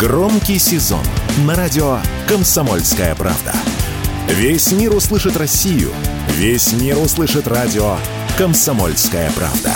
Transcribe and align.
Громкий 0.00 0.58
сезон 0.58 1.04
на 1.44 1.54
радио 1.54 1.98
«Комсомольская 2.26 3.14
правда». 3.14 3.52
Весь 4.28 4.72
мир 4.72 4.94
услышит 4.96 5.36
Россию. 5.36 5.92
Весь 6.36 6.72
мир 6.72 6.96
услышит 6.96 7.46
радио 7.46 7.98
«Комсомольская 8.38 9.30
правда». 9.32 9.74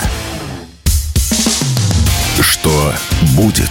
Что 2.41 2.91
будет? 3.37 3.69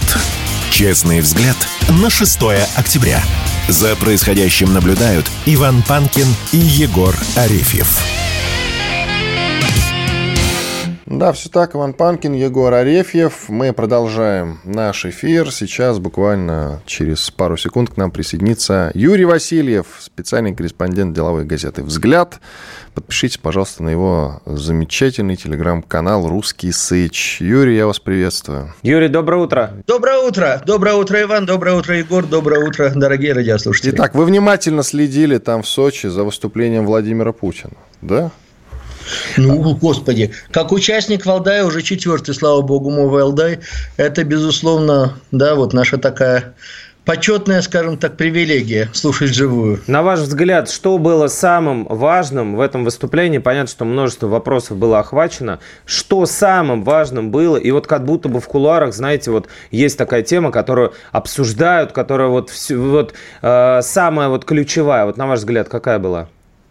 Честный 0.71 1.19
взгляд 1.19 1.57
на 1.89 2.09
6 2.09 2.39
октября. 2.77 3.21
За 3.67 3.93
происходящим 3.97 4.73
наблюдают 4.73 5.29
Иван 5.45 5.83
Панкин 5.83 6.27
и 6.53 6.57
Егор 6.57 7.13
Арефьев. 7.35 8.24
Да, 11.17 11.31
все 11.31 11.47
так. 11.47 11.75
Иван 11.75 11.93
Панкин, 11.93 12.33
Егор 12.33 12.73
Арефьев. 12.73 13.47
Мы 13.47 13.71
продолжаем 13.71 14.59
наш 14.65 15.05
эфир. 15.05 15.49
Сейчас 15.49 15.97
буквально 15.97 16.81
через 16.85 17.31
пару 17.31 17.55
секунд 17.55 17.91
к 17.91 17.95
нам 17.95 18.11
присоединится 18.11 18.91
Юрий 18.93 19.23
Васильев, 19.23 19.85
специальный 19.99 20.53
корреспондент 20.53 21.15
деловой 21.15 21.45
газеты 21.45 21.83
«Взгляд». 21.83 22.41
Подпишитесь, 22.93 23.37
пожалуйста, 23.37 23.83
на 23.83 23.89
его 23.89 24.41
замечательный 24.45 25.37
телеграм-канал 25.37 26.27
«Русский 26.27 26.73
Сыч». 26.73 27.39
Юрий, 27.39 27.77
я 27.77 27.87
вас 27.87 27.99
приветствую. 27.99 28.73
Юрий, 28.83 29.07
доброе 29.07 29.41
утро. 29.41 29.71
Доброе 29.87 30.17
утро. 30.17 30.61
Доброе 30.65 30.95
утро, 30.95 31.21
Иван. 31.21 31.45
Доброе 31.45 31.77
утро, 31.77 31.97
Егор. 31.97 32.25
Доброе 32.25 32.67
утро, 32.67 32.91
дорогие 32.93 33.31
радиослушатели. 33.31 33.91
Итак, 33.91 34.15
вы 34.15 34.25
внимательно 34.25 34.83
следили 34.83 35.37
там 35.37 35.63
в 35.63 35.67
Сочи 35.69 36.07
за 36.07 36.25
выступлением 36.25 36.85
Владимира 36.85 37.31
Путина, 37.31 37.73
да? 38.01 38.31
Ну, 39.37 39.75
господи, 39.75 40.33
как 40.51 40.71
участник 40.71 41.25
Валдая, 41.25 41.65
уже 41.65 41.81
четвертый, 41.81 42.33
слава 42.33 42.61
богу, 42.61 42.89
мой 42.89 43.07
Валдай, 43.07 43.59
это, 43.97 44.23
безусловно, 44.23 45.17
да, 45.31 45.55
вот 45.55 45.73
наша 45.73 45.97
такая 45.97 46.55
почетная, 47.05 47.61
скажем 47.61 47.97
так, 47.97 48.17
привилегия 48.17 48.89
слушать 48.93 49.33
живую. 49.33 49.79
На 49.87 50.01
ваш 50.01 50.19
взгляд, 50.21 50.69
что 50.69 50.97
было 50.97 51.27
самым 51.27 51.85
важным 51.85 52.55
в 52.55 52.61
этом 52.61 52.83
выступлении? 52.83 53.37
Понятно, 53.37 53.69
что 53.69 53.85
множество 53.85 54.27
вопросов 54.27 54.77
было 54.77 54.99
охвачено. 54.99 55.59
Что 55.85 56.25
самым 56.25 56.83
важным 56.83 57.31
было? 57.31 57.57
И 57.57 57.71
вот 57.71 57.87
как 57.87 58.05
будто 58.05 58.27
бы 58.27 58.41
в 58.41 58.47
кулуарах, 58.47 58.93
знаете, 58.93 59.31
вот 59.31 59.47
есть 59.71 59.97
такая 59.97 60.23
тема, 60.23 60.51
которую 60.51 60.93
обсуждают, 61.11 61.91
которая 61.91 62.27
вот, 62.27 62.51
вот 62.69 63.13
э, 63.41 63.79
самая 63.83 64.29
вот 64.29 64.45
ключевая. 64.45 65.05
Вот 65.05 65.17
на 65.17 65.27
ваш 65.27 65.39
взгляд, 65.39 65.69
какая 65.69 65.99
была? 65.99 66.27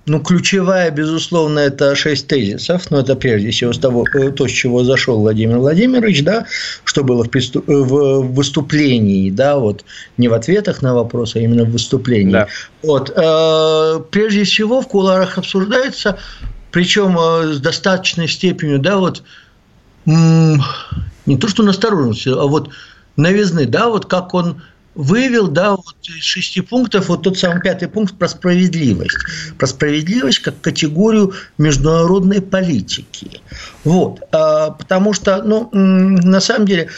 Ну, 0.06 0.20
ключевая, 0.20 0.90
безусловно, 0.90 1.60
это 1.60 1.94
шесть 1.94 2.26
тезисов. 2.26 2.90
Но 2.90 3.00
это 3.00 3.16
прежде 3.16 3.50
всего 3.50 3.72
с 3.72 3.78
того, 3.78 4.06
э, 4.14 4.30
то, 4.30 4.46
с 4.46 4.50
чего 4.50 4.84
зашел 4.84 5.20
Владимир 5.20 5.58
Владимирович, 5.58 6.22
да, 6.22 6.44
что 6.84 7.02
было 7.04 7.24
в, 7.24 7.30
приступ, 7.30 7.68
э, 7.68 7.72
в 7.72 8.34
выступлении, 8.34 9.30
да, 9.30 9.58
вот 9.58 9.84
не 10.18 10.28
в 10.28 10.34
ответах 10.34 10.82
на 10.82 10.94
вопросы, 10.94 11.38
а 11.38 11.40
именно 11.40 11.64
в 11.64 11.70
выступлении. 11.70 12.32
Да. 12.32 12.48
Вот. 12.82 13.12
Э, 13.16 14.00
прежде 14.10 14.44
всего 14.44 14.82
в 14.82 14.88
куларах 14.88 15.38
обсуждается, 15.38 16.18
причем 16.70 17.16
с 17.54 17.60
достаточной 17.60 18.28
степенью, 18.28 18.80
да, 18.80 18.98
вот 18.98 19.22
не 20.06 21.38
то 21.38 21.48
что 21.48 21.62
настороженности, 21.62 22.28
а 22.28 22.44
вот 22.46 22.68
новизны, 23.16 23.64
да, 23.64 23.88
вот 23.88 24.04
как 24.04 24.34
он 24.34 24.60
вывел, 24.94 25.48
да, 25.48 25.72
вот 25.72 25.96
из 26.04 26.22
шести 26.22 26.60
пунктов, 26.60 27.08
вот 27.08 27.22
тот 27.22 27.38
самый 27.38 27.60
пятый 27.60 27.88
пункт 27.88 28.14
про 28.14 28.28
справедливость. 28.28 29.16
Про 29.58 29.66
справедливость 29.66 30.40
как 30.40 30.60
категорию 30.60 31.32
международной 31.58 32.40
политики. 32.40 33.40
Вот. 33.84 34.20
А, 34.32 34.70
потому 34.70 35.12
что, 35.12 35.42
ну, 35.42 35.68
на 35.72 36.40
самом 36.40 36.66
деле, 36.66 36.88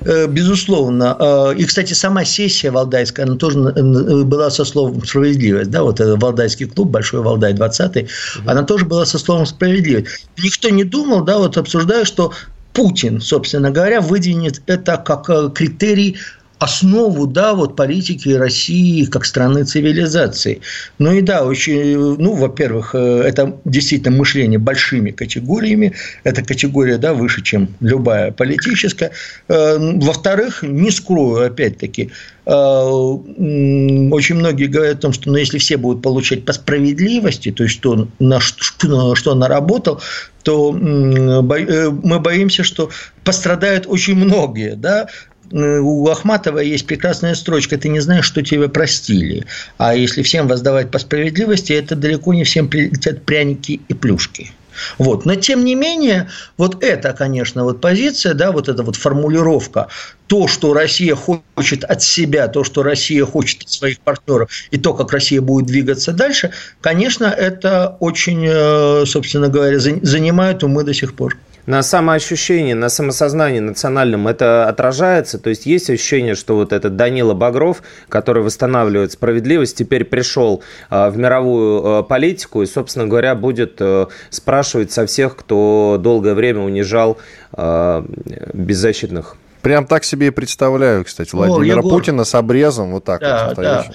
э, 0.00 0.26
Безусловно. 0.28 1.16
А, 1.18 1.50
и, 1.52 1.64
кстати, 1.64 1.92
сама 1.92 2.24
сессия 2.24 2.70
Валдайская, 2.70 3.26
она 3.26 3.36
тоже 3.36 3.58
была 3.58 4.50
со 4.50 4.64
словом 4.64 5.04
«справедливость». 5.04 5.70
Да, 5.70 5.82
вот 5.82 6.00
Валдайский 6.00 6.66
клуб, 6.66 6.88
Большой 6.88 7.20
Валдай 7.20 7.52
20 7.52 8.08
она 8.46 8.62
тоже 8.62 8.86
была 8.86 9.04
со 9.04 9.18
словом 9.18 9.46
«справедливость». 9.46 10.26
Никто 10.42 10.70
не 10.70 10.84
думал, 10.84 11.22
да, 11.22 11.36
вот 11.38 11.58
обсуждая, 11.58 12.04
что 12.04 12.32
Путин, 12.72 13.20
собственно 13.20 13.70
говоря, 13.70 14.00
выдвинет 14.00 14.62
это 14.66 14.96
как 14.96 15.28
э, 15.28 15.50
критерий 15.54 16.16
основу, 16.60 17.26
да, 17.26 17.54
вот 17.54 17.74
политики 17.74 18.28
России 18.28 19.06
как 19.06 19.24
страны 19.24 19.64
цивилизации. 19.64 20.60
Ну 20.98 21.12
и 21.12 21.22
да, 21.22 21.44
очень, 21.44 21.96
ну, 22.18 22.34
во-первых, 22.34 22.94
э, 22.94 23.22
это 23.22 23.58
действительно 23.64 24.18
мышление 24.18 24.58
большими 24.58 25.10
категориями, 25.10 25.94
это 26.22 26.44
категория, 26.44 26.98
да, 26.98 27.14
выше, 27.14 27.42
чем 27.42 27.74
любая 27.80 28.30
политическая. 28.30 29.10
Э, 29.48 29.78
во-вторых, 29.78 30.62
не 30.62 30.90
скрою, 30.90 31.46
опять-таки, 31.46 32.10
э, 32.44 32.50
очень 32.50 34.34
многие 34.34 34.66
говорят 34.66 34.98
о 34.98 35.00
том, 35.00 35.12
что 35.14 35.30
ну, 35.30 35.38
если 35.38 35.56
все 35.56 35.78
будут 35.78 36.02
получать 36.02 36.44
по 36.44 36.52
справедливости, 36.52 37.52
то 37.52 37.62
есть 37.62 37.74
что, 37.76 38.06
на, 38.18 38.38
что, 38.38 39.14
что 39.14 39.34
наработал, 39.34 40.02
то 40.42 40.72
мы 40.72 42.18
боимся, 42.18 42.64
что 42.64 42.90
пострадают 43.24 43.84
очень 43.86 44.14
многие. 44.14 44.74
Да? 44.74 45.08
Э, 45.52 45.78
у 45.78 46.08
Ахматова 46.08 46.58
есть 46.58 46.86
прекрасная 46.86 47.34
строчка 47.34 47.76
«Ты 47.76 47.88
не 47.88 48.00
знаешь, 48.00 48.24
что 48.24 48.42
тебя 48.42 48.68
простили». 48.68 49.46
А 49.78 49.94
если 49.94 50.22
всем 50.22 50.48
воздавать 50.48 50.90
по 50.90 50.98
справедливости, 50.98 51.72
это 51.72 51.96
далеко 51.96 52.34
не 52.34 52.44
всем 52.44 52.68
прилетят 52.68 53.24
пряники 53.24 53.80
и 53.88 53.94
плюшки. 53.94 54.52
Вот. 54.98 55.26
Но 55.26 55.34
тем 55.34 55.64
не 55.64 55.74
менее, 55.74 56.28
вот 56.56 56.82
эта, 56.82 57.12
конечно, 57.12 57.64
вот 57.64 57.80
позиция, 57.80 58.34
да, 58.34 58.52
вот 58.52 58.68
эта 58.68 58.82
вот 58.82 58.96
формулировка, 58.96 59.88
то, 60.26 60.48
что 60.48 60.72
Россия 60.72 61.16
хочет 61.16 61.84
от 61.84 62.02
себя, 62.02 62.48
то, 62.48 62.64
что 62.64 62.82
Россия 62.82 63.24
хочет 63.26 63.62
от 63.62 63.70
своих 63.70 64.00
партнеров, 64.00 64.50
и 64.70 64.78
то, 64.78 64.94
как 64.94 65.12
Россия 65.12 65.40
будет 65.40 65.66
двигаться 65.66 66.12
дальше, 66.12 66.52
конечно, 66.80 67.24
это 67.24 67.96
очень, 68.00 68.46
э, 68.48 69.04
собственно 69.06 69.48
говоря, 69.48 69.78
занимает 69.78 70.62
умы 70.62 70.84
до 70.84 70.94
сих 70.94 71.14
пор 71.14 71.36
на 71.70 71.84
самоощущение, 71.84 72.74
на 72.74 72.88
самосознании 72.88 73.60
национальном 73.60 74.26
это 74.26 74.68
отражается? 74.68 75.38
То 75.38 75.50
есть 75.50 75.66
есть 75.66 75.88
ощущение, 75.88 76.34
что 76.34 76.56
вот 76.56 76.72
этот 76.72 76.96
Данила 76.96 77.32
Багров, 77.32 77.82
который 78.08 78.42
восстанавливает 78.42 79.12
справедливость, 79.12 79.78
теперь 79.78 80.04
пришел 80.04 80.64
а, 80.88 81.10
в 81.10 81.16
мировую 81.16 81.98
а, 81.98 82.02
политику 82.02 82.62
и, 82.62 82.66
собственно 82.66 83.06
говоря, 83.06 83.36
будет 83.36 83.76
э, 83.78 84.06
спрашивать 84.30 84.90
со 84.90 85.06
всех, 85.06 85.36
кто 85.36 85.96
долгое 86.00 86.34
время 86.34 86.62
унижал 86.62 87.18
а, 87.52 88.04
беззащитных 88.52 89.36
Прям 89.62 89.86
так 89.86 90.04
себе 90.04 90.28
и 90.28 90.30
представляю, 90.30 91.04
кстати, 91.04 91.34
Владимира 91.34 91.80
О, 91.80 91.82
Путина 91.82 92.24
с 92.24 92.34
обрезом 92.34 92.92
вот 92.92 93.04
так 93.04 93.20
да, 93.20 93.48
вот 93.48 93.56
Да. 93.56 93.86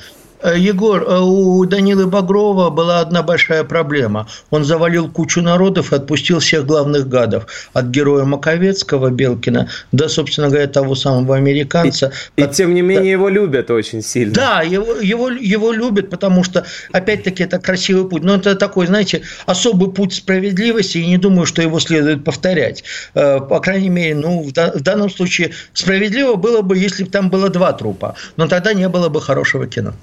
Э, 0.46 0.60
Егор, 0.60 1.04
э, 1.04 1.20
у 1.22 1.66
Данилы 1.66 2.06
Багрова 2.06 2.70
была 2.70 3.00
одна 3.00 3.24
большая 3.24 3.64
проблема. 3.64 4.28
Он 4.52 4.64
завалил 4.64 5.10
кучу 5.10 5.42
народов 5.42 5.92
и 5.92 5.96
отпустил 5.96 6.40
всех 6.40 6.68
главных 6.68 7.08
гадов. 7.08 7.48
От 7.74 7.86
героя 7.86 8.26
Маковецкого, 8.26 9.10
Белкина, 9.10 9.70
до, 9.92 10.08
собственно 10.08 10.50
говоря, 10.50 10.68
того 10.68 10.94
самого 10.94 11.36
американца. 11.36 12.12
И, 12.36 12.44
и 12.44 12.48
тем 12.48 12.76
не 12.76 12.82
менее 12.82 13.04
да, 13.04 13.10
его 13.10 13.30
любят 13.30 13.72
очень 13.72 14.04
сильно. 14.04 14.36
Да, 14.36 14.62
его, 14.62 14.94
его, 14.94 15.30
его 15.30 15.72
любят, 15.72 16.12
потому 16.12 16.44
что, 16.44 16.64
опять-таки, 16.92 17.44
это 17.44 17.58
красивый 17.58 18.08
путь. 18.08 18.24
Но 18.24 18.36
это 18.36 18.56
такой, 18.56 18.86
знаете, 18.86 19.24
особый 19.48 19.92
путь 19.92 20.14
справедливости, 20.14 21.00
и 21.00 21.08
не 21.08 21.18
думаю, 21.18 21.48
что 21.48 21.64
его 21.64 21.80
следует 21.80 22.24
повторять. 22.24 22.84
Э, 23.16 23.40
по 23.40 23.60
крайней 23.60 23.90
мере, 23.90 24.14
ну, 24.14 24.44
в 24.44 24.52
данном 24.52 25.10
случае 25.10 25.54
справедливо 25.74 26.36
было 26.36 26.62
бы, 26.62 26.78
если 26.78 27.04
бы 27.04 27.10
там 27.10 27.32
было 27.32 27.50
два 27.50 27.74
трупа. 27.74 28.14
Но 28.38 28.48
тогда 28.48 28.74
не 28.74 28.88
было 28.90 29.10
бы 29.10 29.22
хорошего 29.22 29.66
кино. 29.66 29.94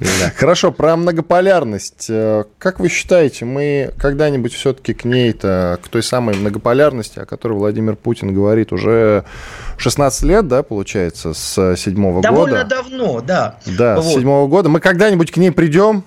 Да. 0.00 0.32
Хорошо, 0.34 0.72
про 0.72 0.96
многополярность. 0.96 2.06
Э, 2.08 2.44
как 2.58 2.80
вы 2.80 2.88
считаете, 2.88 3.44
мы 3.44 3.92
когда-нибудь 3.98 4.54
все-таки 4.54 4.94
к 4.94 5.04
ней-то, 5.04 5.78
к 5.82 5.88
той 5.88 6.02
самой 6.02 6.34
многополярности, 6.36 7.18
о 7.18 7.26
которой 7.26 7.52
Владимир 7.52 7.96
Путин 7.96 8.32
говорит 8.32 8.72
уже 8.72 9.24
16 9.76 10.22
лет, 10.22 10.48
да, 10.48 10.62
получается, 10.62 11.34
с 11.34 11.76
седьмого 11.76 12.16
года? 12.16 12.28
Довольно 12.28 12.64
давно, 12.64 13.20
да. 13.20 13.58
Да, 13.66 13.96
вот. 13.96 14.06
с 14.06 14.14
седьмого 14.14 14.48
года. 14.48 14.70
Мы 14.70 14.80
когда-нибудь 14.80 15.30
к 15.32 15.36
ней 15.36 15.50
придем? 15.50 16.04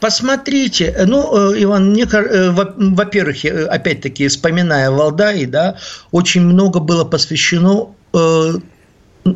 Посмотрите, 0.00 0.94
ну, 1.06 1.52
э, 1.52 1.62
Иван, 1.62 1.90
мне, 1.90 2.04
э, 2.04 2.50
во-первых, 2.50 3.44
опять-таки, 3.44 4.28
вспоминая 4.28 4.90
Валдай, 4.90 5.44
да, 5.44 5.76
очень 6.10 6.40
много 6.40 6.80
было 6.80 7.04
посвящено 7.04 7.88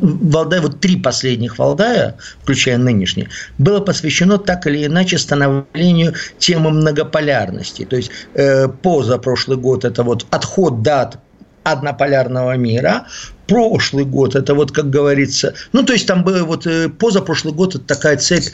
Валдай, 0.01 0.59
вот 0.59 0.79
три 0.79 0.95
последних 0.97 1.57
Валдая, 1.59 2.15
включая 2.41 2.77
нынешний, 2.77 3.27
было 3.57 3.79
посвящено 3.79 4.37
так 4.37 4.67
или 4.67 4.85
иначе 4.85 5.17
становлению 5.17 6.13
темы 6.37 6.71
многополярности. 6.71 7.85
То 7.85 7.95
есть, 7.95 8.11
э, 8.33 8.67
позапрошлый 8.67 9.57
год 9.57 9.85
это 9.85 10.03
вот 10.03 10.25
отход 10.29 10.81
дат 10.81 11.19
однополярного 11.63 12.57
мира. 12.57 13.07
Прошлый 13.47 14.05
год 14.05 14.35
это 14.35 14.53
вот, 14.53 14.71
как 14.71 14.89
говорится, 14.89 15.53
ну, 15.73 15.83
то 15.83 15.93
есть 15.93 16.07
там 16.07 16.23
было 16.23 16.43
вот 16.43 16.65
э, 16.65 16.89
позапрошлый 16.89 17.53
год 17.53 17.75
это 17.75 17.85
такая 17.85 18.17
цепь 18.17 18.51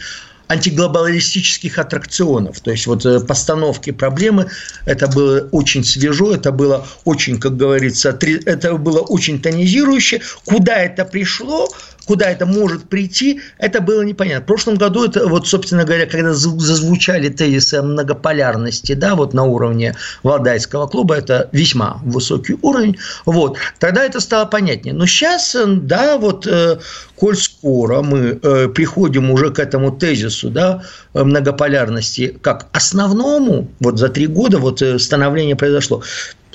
антиглобалистических 0.49 1.77
аттракционов. 1.77 2.59
То 2.59 2.71
есть 2.71 2.87
вот 2.87 3.05
э, 3.05 3.19
постановки 3.19 3.91
проблемы, 3.91 4.49
это 4.85 5.07
было 5.07 5.47
очень 5.51 5.83
свежо, 5.83 6.33
это 6.33 6.51
было 6.51 6.85
очень, 7.05 7.39
как 7.39 7.55
говорится, 7.55 8.17
это 8.45 8.73
было 8.73 8.99
очень 8.99 9.39
тонизирующе. 9.39 10.21
Куда 10.45 10.77
это 10.77 11.05
пришло, 11.05 11.69
куда 12.09 12.31
это 12.31 12.47
может 12.47 12.89
прийти, 12.89 13.39
это 13.59 13.81
было 13.81 14.01
непонятно. 14.01 14.43
В 14.43 14.47
прошлом 14.47 14.77
году 14.77 15.05
это, 15.05 15.27
вот, 15.27 15.47
собственно 15.47 15.85
говоря, 15.85 16.07
когда 16.07 16.33
зазвучали 16.33 17.29
тезисы 17.29 17.75
о 17.75 17.83
многополярности, 17.83 18.93
да, 18.93 19.13
вот 19.13 19.35
на 19.35 19.43
уровне 19.43 19.95
Валдайского 20.23 20.87
клуба, 20.87 21.17
это 21.17 21.49
весьма 21.51 21.99
высокий 22.03 22.57
уровень, 22.63 22.97
вот, 23.27 23.59
тогда 23.77 24.03
это 24.03 24.21
стало 24.21 24.45
понятнее. 24.45 24.95
Но 24.95 25.05
сейчас, 25.05 25.55
да, 25.67 26.17
вот, 26.17 26.47
э, 26.47 26.79
коль 27.15 27.37
скоро 27.37 28.01
мы 28.01 28.39
э, 28.41 28.69
приходим 28.69 29.29
уже 29.29 29.51
к 29.51 29.59
этому 29.59 29.91
тезису, 29.91 30.49
да, 30.49 30.81
многополярности 31.13 32.39
как 32.41 32.69
основному, 32.71 33.67
вот 33.79 33.99
за 33.99 34.09
три 34.09 34.25
года 34.25 34.57
вот 34.57 34.81
э, 34.81 34.97
становление 34.97 35.55
произошло, 35.55 36.01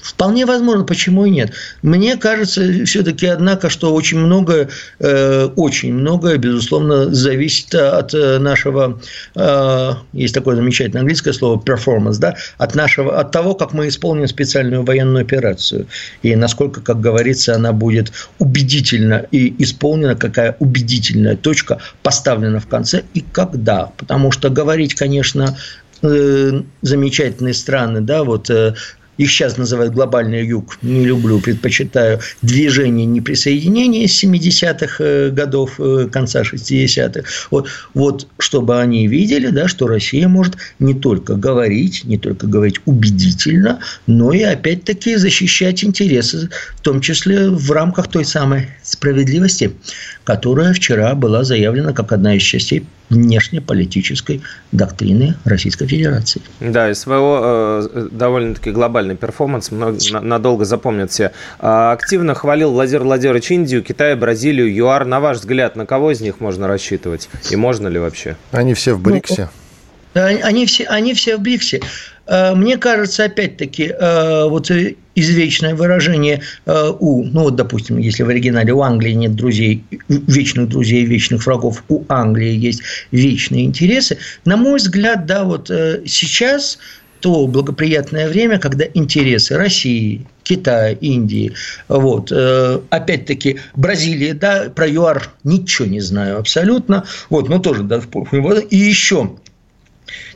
Вполне 0.04 0.44
возможно, 0.44 0.84
почему 0.84 1.24
и 1.24 1.30
нет. 1.30 1.54
Мне 1.80 2.18
кажется, 2.18 2.84
все-таки, 2.84 3.24
однако, 3.24 3.70
что 3.70 3.94
очень 3.94 4.18
многое, 4.18 4.68
э, 4.98 5.48
очень 5.56 5.94
многое, 5.94 6.36
безусловно, 6.36 7.12
зависит 7.14 7.74
от 7.74 8.12
э, 8.12 8.38
нашего, 8.38 9.00
э, 9.34 9.90
есть 10.12 10.34
такое 10.34 10.56
замечательное 10.56 11.00
английское 11.00 11.32
слово 11.32 11.58
performance, 11.58 12.18
да, 12.18 12.36
от 12.58 12.74
нашего, 12.74 13.18
от 13.18 13.32
того, 13.32 13.54
как 13.54 13.72
мы 13.72 13.88
исполним 13.88 14.28
специальную 14.28 14.84
военную 14.84 15.22
операцию 15.22 15.86
и 16.22 16.36
насколько, 16.36 16.82
как 16.82 17.00
говорится, 17.00 17.54
она 17.54 17.72
будет 17.72 18.12
убедительно 18.38 19.24
и 19.30 19.54
исполнена, 19.62 20.16
какая 20.16 20.54
убедительная 20.58 21.36
точка 21.36 21.78
поставлена 22.02 22.60
в 22.60 22.66
конце 22.66 23.04
и 23.14 23.22
когда. 23.22 23.90
Потому 23.96 24.32
что 24.32 24.50
говорить, 24.50 24.94
конечно, 24.94 25.56
замечательные 26.02 27.54
страны, 27.54 28.02
да, 28.02 28.24
вот 28.24 28.50
их 29.19 29.31
сейчас 29.31 29.56
называют 29.56 29.94
глобальный 29.94 30.46
юг, 30.46 30.78
не 30.82 31.05
люблю, 31.05 31.40
предпочитаю 31.40 32.20
движение 32.43 33.06
неприсоединения 33.06 34.06
с 34.06 34.22
70-х 34.22 34.96
э, 34.99 35.31
годов, 35.31 35.78
э, 35.78 36.08
конца 36.11 36.43
60-х. 36.43 37.22
Вот, 37.50 37.69
вот 37.94 38.26
чтобы 38.38 38.81
они 38.81 39.06
видели, 39.06 39.49
да, 39.49 39.69
что 39.69 39.87
Россия 39.87 40.28
может 40.28 40.56
не 40.78 40.94
только 40.94 41.37
говорить, 41.37 42.05
не 42.05 42.19
только 42.19 42.46
говорить 42.46 42.81
убедительно, 42.87 43.81
но 44.06 44.32
и 44.32 44.43
опять-таки 44.43 45.16
защищать 45.16 45.84
интересы, 45.84 46.49
в 46.76 46.81
том 46.81 47.00
числе 47.00 47.50
в 47.50 47.70
рамках 47.70 48.08
той 48.08 48.25
самой 48.25 48.69
справедливости, 48.82 49.72
которая 50.25 50.72
вчера 50.72 51.14
была 51.14 51.44
заявлена 51.44 51.93
как 51.93 52.12
одна 52.12 52.37
из 52.37 52.43
частей 52.43 52.84
внешнеполитической 53.10 54.42
доктрины 54.72 55.36
Российской 55.44 55.86
Федерации. 55.86 56.42
Да, 56.60 56.90
и 56.90 56.94
своего 56.94 57.40
э, 57.42 58.08
довольно-таки 58.10 58.70
глобальный 58.70 59.16
перформанс 59.16 59.70
много, 59.70 59.98
на, 60.12 60.20
надолго 60.20 60.64
запомнят 60.64 61.10
все. 61.10 61.32
А, 61.58 61.92
активно 61.92 62.34
хвалил 62.34 62.72
Владимир 62.72 63.04
Владимирович 63.04 63.50
Индию, 63.50 63.82
Китай, 63.82 64.14
Бразилию, 64.14 64.74
ЮАР. 64.74 65.04
На 65.04 65.20
ваш 65.20 65.38
взгляд, 65.38 65.76
на 65.76 65.86
кого 65.86 66.10
из 66.10 66.20
них 66.20 66.40
можно 66.40 66.66
рассчитывать? 66.66 67.28
И 67.50 67.56
можно 67.56 67.88
ли 67.88 67.98
вообще? 67.98 68.36
Они 68.52 68.74
все 68.74 68.94
в 68.94 69.00
БРИКСе. 69.00 69.42
Ну, 69.42 69.63
они 70.14 70.66
все, 70.66 70.84
они 70.84 71.14
все 71.14 71.37
в 71.37 71.40
БРИКСе. 71.40 71.81
Э, 72.26 72.55
мне 72.55 72.76
кажется, 72.76 73.25
опять-таки, 73.25 73.93
э, 73.99 74.49
вот 74.49 74.70
извечное 75.14 75.75
выражение 75.75 76.43
э, 76.66 76.90
у, 76.99 77.25
ну 77.25 77.43
вот, 77.43 77.56
допустим, 77.56 77.99
если 77.99 78.22
в 78.22 78.28
оригинале 78.28 78.72
у 78.72 78.81
Англии 78.81 79.12
нет 79.12 79.34
друзей, 79.34 79.84
вечных 80.08 80.69
друзей, 80.69 81.05
вечных 81.05 81.44
врагов, 81.46 81.84
у 81.88 82.05
Англии 82.08 82.52
есть 82.52 82.82
вечные 83.12 83.64
интересы, 83.64 84.19
на 84.44 84.56
мой 84.56 84.78
взгляд, 84.78 85.26
да, 85.26 85.44
вот 85.44 85.69
сейчас 85.69 86.78
то 87.20 87.46
благоприятное 87.46 88.28
время, 88.28 88.58
когда 88.58 88.84
интересы 88.93 89.56
России, 89.56 90.26
Китая, 90.43 90.90
Индии, 90.90 91.55
вот, 91.88 92.31
опять-таки 92.90 93.61
Бразилия, 93.76 94.34
да, 94.34 94.69
про 94.69 94.87
ЮАР 94.87 95.31
ничего 95.43 95.88
не 95.88 96.00
знаю 96.00 96.38
абсолютно, 96.38 97.05
вот, 97.31 97.49
но 97.49 97.61
тоже, 97.61 97.82
да, 97.82 98.02
и 98.69 98.76
еще 98.76 99.38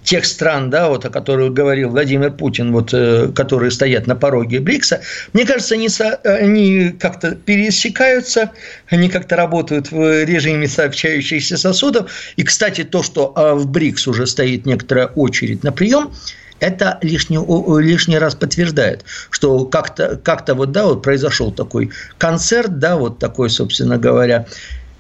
тех 0.02 0.24
стран, 0.24 0.70
да, 0.70 0.88
вот, 0.88 1.04
о 1.04 1.10
которых 1.10 1.52
говорил 1.52 1.90
Владимир 1.90 2.30
Путин, 2.30 2.72
вот, 2.72 2.94
э, 2.94 3.30
которые 3.34 3.70
стоят 3.70 4.06
на 4.06 4.16
пороге 4.16 4.60
БРИКСа, 4.60 5.00
мне 5.32 5.44
кажется, 5.44 5.74
они, 5.74 5.88
со, 5.88 6.14
они 6.24 6.90
как-то 6.98 7.34
пересекаются, 7.34 8.52
они 8.88 9.08
как-то 9.08 9.36
работают 9.36 9.90
в 9.90 10.24
режиме 10.24 10.68
сообщающихся 10.68 11.56
сосудов. 11.56 12.10
И, 12.36 12.42
кстати, 12.42 12.84
то, 12.84 13.02
что 13.02 13.32
а, 13.36 13.54
в 13.54 13.66
БРИКС 13.66 14.08
уже 14.08 14.26
стоит 14.26 14.66
некоторая 14.66 15.06
очередь 15.06 15.62
на 15.62 15.72
прием, 15.72 16.12
это 16.60 16.98
лишний, 17.02 17.38
лишний 17.80 18.18
раз 18.18 18.34
подтверждает, 18.34 19.04
что 19.30 19.64
как-то 19.64 20.16
как 20.16 20.48
вот, 20.48 20.72
да, 20.72 20.86
вот 20.86 21.02
произошел 21.02 21.52
такой 21.52 21.90
концерт, 22.16 22.78
да, 22.78 22.96
вот 22.96 23.18
такой, 23.18 23.50
собственно 23.50 23.98
говоря, 23.98 24.46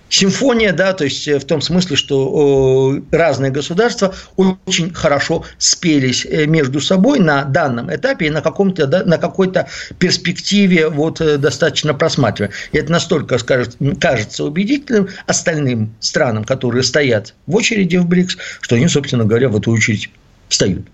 симфония, 0.08 0.72
да, 0.72 0.92
то 0.92 1.04
есть 1.04 1.28
э, 1.28 1.38
в 1.38 1.44
том 1.44 1.60
смысле, 1.60 1.96
что 1.96 3.00
разные 3.10 3.50
государства 3.50 4.14
очень 4.36 4.92
хорошо 4.92 5.44
спелись 5.58 6.26
э, 6.26 6.46
между 6.46 6.80
собой 6.80 7.18
на 7.18 7.44
данном 7.44 7.94
этапе 7.94 8.26
и 8.26 8.30
на, 8.30 8.40
каком-то, 8.40 8.86
на 8.86 9.18
какой-то 9.18 9.68
перспективе 9.98 10.88
вот 10.88 11.20
э, 11.20 11.38
достаточно 11.38 11.94
просматриваемой. 11.94 12.54
И 12.72 12.78
это 12.78 12.92
настолько 12.92 13.38
скажет, 13.38 13.76
кажется 14.00 14.44
убедительным 14.44 15.08
остальным 15.26 15.94
странам, 16.00 16.44
которые 16.44 16.82
стоят 16.82 17.34
в 17.46 17.54
очереди 17.54 17.96
в 17.96 18.06
БРИКС, 18.06 18.36
что 18.60 18.76
они, 18.76 18.88
собственно 18.88 19.24
говоря, 19.24 19.48
в 19.48 19.56
эту 19.56 19.72
очередь 19.72 20.10
встают. 20.48 20.86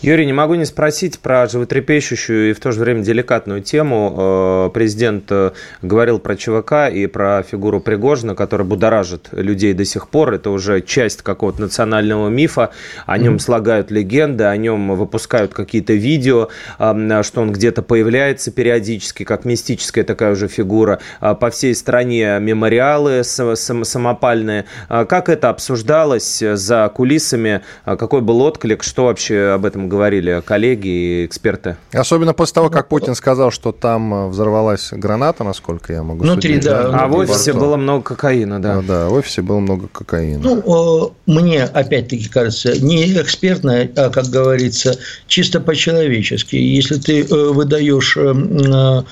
Юрий, 0.00 0.26
не 0.26 0.32
могу 0.32 0.54
не 0.54 0.64
спросить 0.64 1.18
про 1.18 1.48
животрепещущую 1.48 2.50
и 2.50 2.52
в 2.52 2.60
то 2.60 2.70
же 2.70 2.80
время 2.80 3.02
деликатную 3.02 3.62
тему. 3.62 4.68
Э, 4.68 4.70
президент 4.72 5.24
э, 5.30 5.52
говорил 5.82 6.20
про 6.20 6.36
ЧВК 6.36 6.92
и 6.92 7.06
про 7.06 7.42
фигуру 7.42 7.80
Пригожина, 7.80 8.36
которая 8.36 8.66
будоражит 8.66 9.28
людей 9.32 9.72
до 9.74 9.84
сих 9.84 10.08
пор. 10.08 10.34
Это 10.34 10.50
уже 10.50 10.80
часть 10.82 11.22
какого-то 11.22 11.62
национального 11.62 12.28
мифа. 12.28 12.70
О 13.06 13.18
нем 13.18 13.36
mm-hmm. 13.36 13.38
слагают 13.40 13.90
легенды, 13.90 14.44
о 14.44 14.56
нем 14.56 14.94
выпускают 14.94 15.52
какие-то 15.52 15.94
видео, 15.94 16.48
что 16.78 17.40
он 17.40 17.52
где-то 17.52 17.82
появляется 17.82 18.52
периодически, 18.52 19.24
как 19.24 19.44
мистическая 19.44 20.04
такая 20.04 20.32
уже 20.32 20.46
фигура. 20.46 21.00
А 21.20 21.34
по 21.34 21.50
всей 21.50 21.74
стране 21.74 22.38
мемориалы 22.40 23.24
самопальные. 23.24 24.66
А 24.88 25.04
как 25.04 25.28
это 25.28 25.48
обсуждалось 25.48 26.38
за 26.38 26.90
кулисами? 26.94 27.62
А 27.84 27.96
какой 27.96 28.20
был 28.20 28.40
отклик? 28.42 28.82
Что 28.82 29.06
вообще 29.06 29.55
об 29.56 29.64
этом 29.64 29.88
говорили 29.88 30.42
коллеги 30.44 30.88
и 30.88 31.26
эксперты. 31.26 31.76
Особенно 31.92 32.32
после 32.32 32.54
того, 32.54 32.70
как 32.70 32.88
Путин 32.88 33.14
сказал, 33.14 33.50
что 33.50 33.72
там 33.72 34.14
э, 34.14 34.28
взорвалась 34.28 34.90
граната, 34.92 35.44
насколько 35.44 35.92
я 35.92 36.02
могу 36.02 36.22
Внутри, 36.22 36.54
судить. 36.54 36.64
Да, 36.64 36.88
да, 36.88 36.98
а 37.00 37.08
в 37.08 37.16
офисе 37.16 37.52
борту. 37.52 37.66
было 37.66 37.76
много 37.76 38.04
кокаина, 38.04 38.60
да. 38.60 38.76
да. 38.76 38.82
Да, 38.82 39.08
в 39.08 39.14
офисе 39.14 39.42
было 39.42 39.58
много 39.60 39.88
кокаина. 39.88 40.40
Ну, 40.42 41.14
мне, 41.26 41.64
опять-таки, 41.64 42.28
кажется, 42.28 42.78
не 42.80 43.12
экспертно, 43.12 43.88
а, 43.96 44.10
как 44.10 44.26
говорится, 44.26 44.98
чисто 45.26 45.60
по-человечески. 45.60 46.56
Если 46.56 46.96
ты 46.96 47.22
э, 47.22 47.50
выдаешь 47.50 48.16
э, 48.16 49.02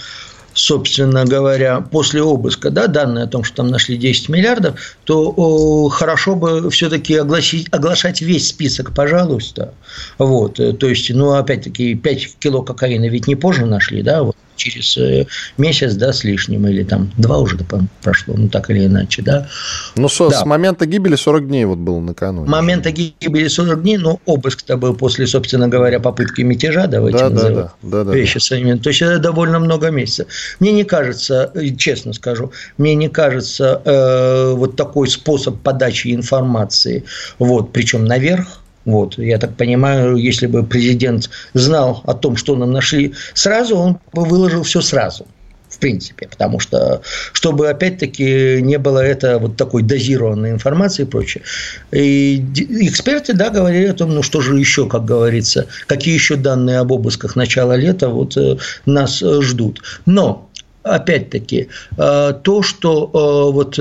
собственно 0.54 1.24
говоря, 1.24 1.80
после 1.80 2.22
обыска, 2.22 2.70
да, 2.70 2.86
данные 2.86 3.24
о 3.24 3.26
том, 3.26 3.44
что 3.44 3.58
там 3.58 3.68
нашли 3.68 3.96
10 3.96 4.28
миллиардов, 4.28 4.96
то 5.04 5.32
о, 5.36 5.88
хорошо 5.88 6.36
бы 6.36 6.70
все-таки 6.70 7.16
огласить, 7.16 7.68
оглашать 7.72 8.20
весь 8.20 8.48
список, 8.48 8.94
пожалуйста. 8.94 9.74
Вот, 10.18 10.54
то 10.56 10.88
есть, 10.88 11.10
ну, 11.10 11.32
опять-таки, 11.32 11.94
5 11.94 12.36
кило 12.38 12.62
кокаина 12.62 13.08
ведь 13.08 13.26
не 13.26 13.36
позже 13.36 13.66
нашли, 13.66 14.02
да, 14.02 14.22
вот 14.22 14.36
через 14.56 14.96
э, 14.96 15.26
месяц, 15.58 15.94
да, 15.94 16.12
с 16.12 16.24
лишним, 16.24 16.66
или 16.66 16.82
там 16.82 17.10
два 17.16 17.38
уже 17.38 17.58
прошло, 18.02 18.34
ну, 18.36 18.48
так 18.48 18.70
или 18.70 18.86
иначе, 18.86 19.22
да. 19.22 19.48
Ну, 19.96 20.08
со, 20.08 20.28
да. 20.28 20.40
с 20.40 20.44
момента 20.44 20.86
гибели 20.86 21.16
40 21.16 21.48
дней 21.48 21.64
вот 21.64 21.78
был 21.78 22.00
накануне. 22.00 22.48
Момента 22.48 22.90
гибели 22.90 23.48
40 23.48 23.82
дней, 23.82 23.96
но 23.96 24.20
обыск-то 24.24 24.76
был 24.76 24.94
после, 24.94 25.26
собственно 25.26 25.68
говоря, 25.68 26.00
попытки 26.00 26.42
мятежа, 26.42 26.86
давайте 26.86 27.18
да, 27.18 27.30
назовем 27.30 27.56
да, 27.56 27.72
да, 27.82 28.04
да, 28.04 28.12
вещи 28.14 28.34
да. 28.34 28.40
своими. 28.40 28.78
То 28.78 28.90
есть, 28.90 29.02
это 29.02 29.18
довольно 29.18 29.58
много 29.58 29.90
месяцев. 29.90 30.26
Мне 30.60 30.72
не 30.72 30.84
кажется, 30.84 31.52
честно 31.76 32.12
скажу, 32.12 32.52
мне 32.78 32.94
не 32.94 33.08
кажется 33.08 33.82
э, 33.84 34.52
вот 34.54 34.76
такой 34.76 35.08
способ 35.08 35.60
подачи 35.60 36.14
информации, 36.14 37.04
вот, 37.38 37.72
причем 37.72 38.04
наверх, 38.04 38.63
вот, 38.84 39.18
я 39.18 39.38
так 39.38 39.56
понимаю, 39.56 40.16
если 40.16 40.46
бы 40.46 40.62
президент 40.62 41.30
знал 41.54 42.02
о 42.04 42.14
том, 42.14 42.36
что 42.36 42.56
нам 42.56 42.72
нашли 42.72 43.14
сразу, 43.34 43.76
он 43.76 43.98
бы 44.12 44.24
выложил 44.24 44.62
все 44.62 44.80
сразу 44.80 45.26
в 45.74 45.78
принципе, 45.78 46.28
потому 46.28 46.60
что, 46.60 47.02
чтобы, 47.32 47.68
опять-таки, 47.68 48.62
не 48.62 48.78
было 48.78 49.00
это 49.00 49.38
вот 49.38 49.56
такой 49.56 49.82
дозированной 49.82 50.50
информации 50.50 51.02
и 51.02 51.06
прочее. 51.06 51.42
И 51.90 52.44
эксперты, 52.80 53.32
да, 53.32 53.50
говорили 53.50 53.86
о 53.86 53.94
том, 53.94 54.14
ну, 54.14 54.22
что 54.22 54.40
же 54.40 54.56
еще, 54.56 54.88
как 54.88 55.04
говорится, 55.04 55.66
какие 55.86 56.14
еще 56.14 56.36
данные 56.36 56.78
об 56.78 56.92
обысках 56.92 57.34
начала 57.34 57.76
лета 57.76 58.08
вот 58.08 58.36
э, 58.36 58.56
нас 58.86 59.18
ждут. 59.20 59.82
Но, 60.06 60.48
опять-таки, 60.84 61.68
э, 61.98 62.34
то, 62.42 62.62
что 62.62 63.10
э, 63.12 63.52
вот 63.52 63.78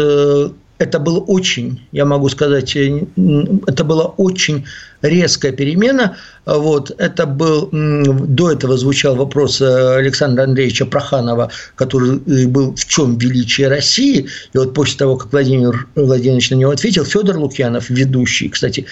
это 0.80 1.00
было 1.00 1.20
очень, 1.20 1.80
я 1.92 2.06
могу 2.06 2.28
сказать, 2.30 2.76
это 2.76 3.84
была 3.84 4.06
очень 4.06 4.66
резкая 5.04 5.52
перемена. 5.52 6.16
Вот, 6.46 6.92
это 6.98 7.26
был, 7.26 7.70
до 7.72 8.52
этого 8.52 8.78
звучал 8.78 9.16
вопрос 9.16 9.62
э, 9.62 9.96
Александра 9.96 10.44
Андреевича 10.44 10.86
Проханова, 10.86 11.50
который 11.76 12.18
э, 12.18 12.48
был 12.48 12.76
«В 12.76 12.86
чем 12.86 13.18
величие 13.18 13.70
России?» 13.70 14.28
И 14.54 14.58
вот 14.58 14.74
после 14.74 14.98
того, 14.98 15.16
как 15.16 15.32
Владимир 15.32 15.88
Владимирович 15.96 16.52
на 16.52 16.56
него 16.56 16.72
ответил, 16.72 17.06
Федор 17.06 17.38
Лукьянов, 17.38 17.90
ведущий, 17.90 18.50
кстати, 18.50 18.86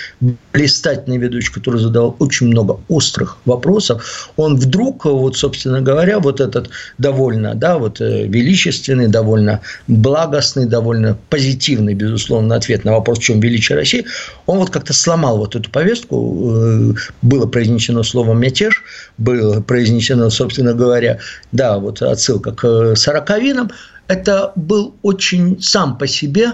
блистательный 0.53 1.17
ведущий, 1.17 1.51
который 1.51 1.81
задавал 1.81 2.15
очень 2.19 2.47
много 2.47 2.79
острых 2.87 3.37
вопросов, 3.43 4.31
он 4.37 4.55
вдруг, 4.55 5.03
вот, 5.03 5.35
собственно 5.35 5.81
говоря, 5.81 6.19
вот 6.19 6.39
этот 6.39 6.69
довольно, 6.97 7.53
да, 7.53 7.77
вот 7.77 7.99
э, 7.99 8.27
величественный, 8.27 9.07
довольно 9.07 9.59
благостный, 9.87 10.67
довольно 10.67 11.17
позитивный, 11.29 11.95
безусловно, 11.95 12.55
ответ 12.55 12.85
на 12.85 12.93
вопрос, 12.93 13.19
в 13.19 13.23
чем 13.23 13.41
величие 13.41 13.77
России, 13.77 14.05
он 14.45 14.59
вот 14.59 14.69
как-то 14.69 14.93
сломал 14.93 15.37
вот 15.37 15.55
эту 15.57 15.69
повестку, 15.69 16.00
был 16.09 16.95
было 17.21 17.45
произнесено 17.47 18.03
слово 18.03 18.33
«мятеж», 18.33 18.83
было 19.17 19.61
произнесено, 19.61 20.29
собственно 20.29 20.73
говоря, 20.73 21.19
да, 21.51 21.79
вот 21.79 22.01
отсылка 22.01 22.51
к 22.51 22.95
сороковинам, 22.95 23.71
это 24.07 24.51
был 24.55 24.95
очень 25.01 25.61
сам 25.61 25.97
по 25.97 26.07
себе 26.07 26.53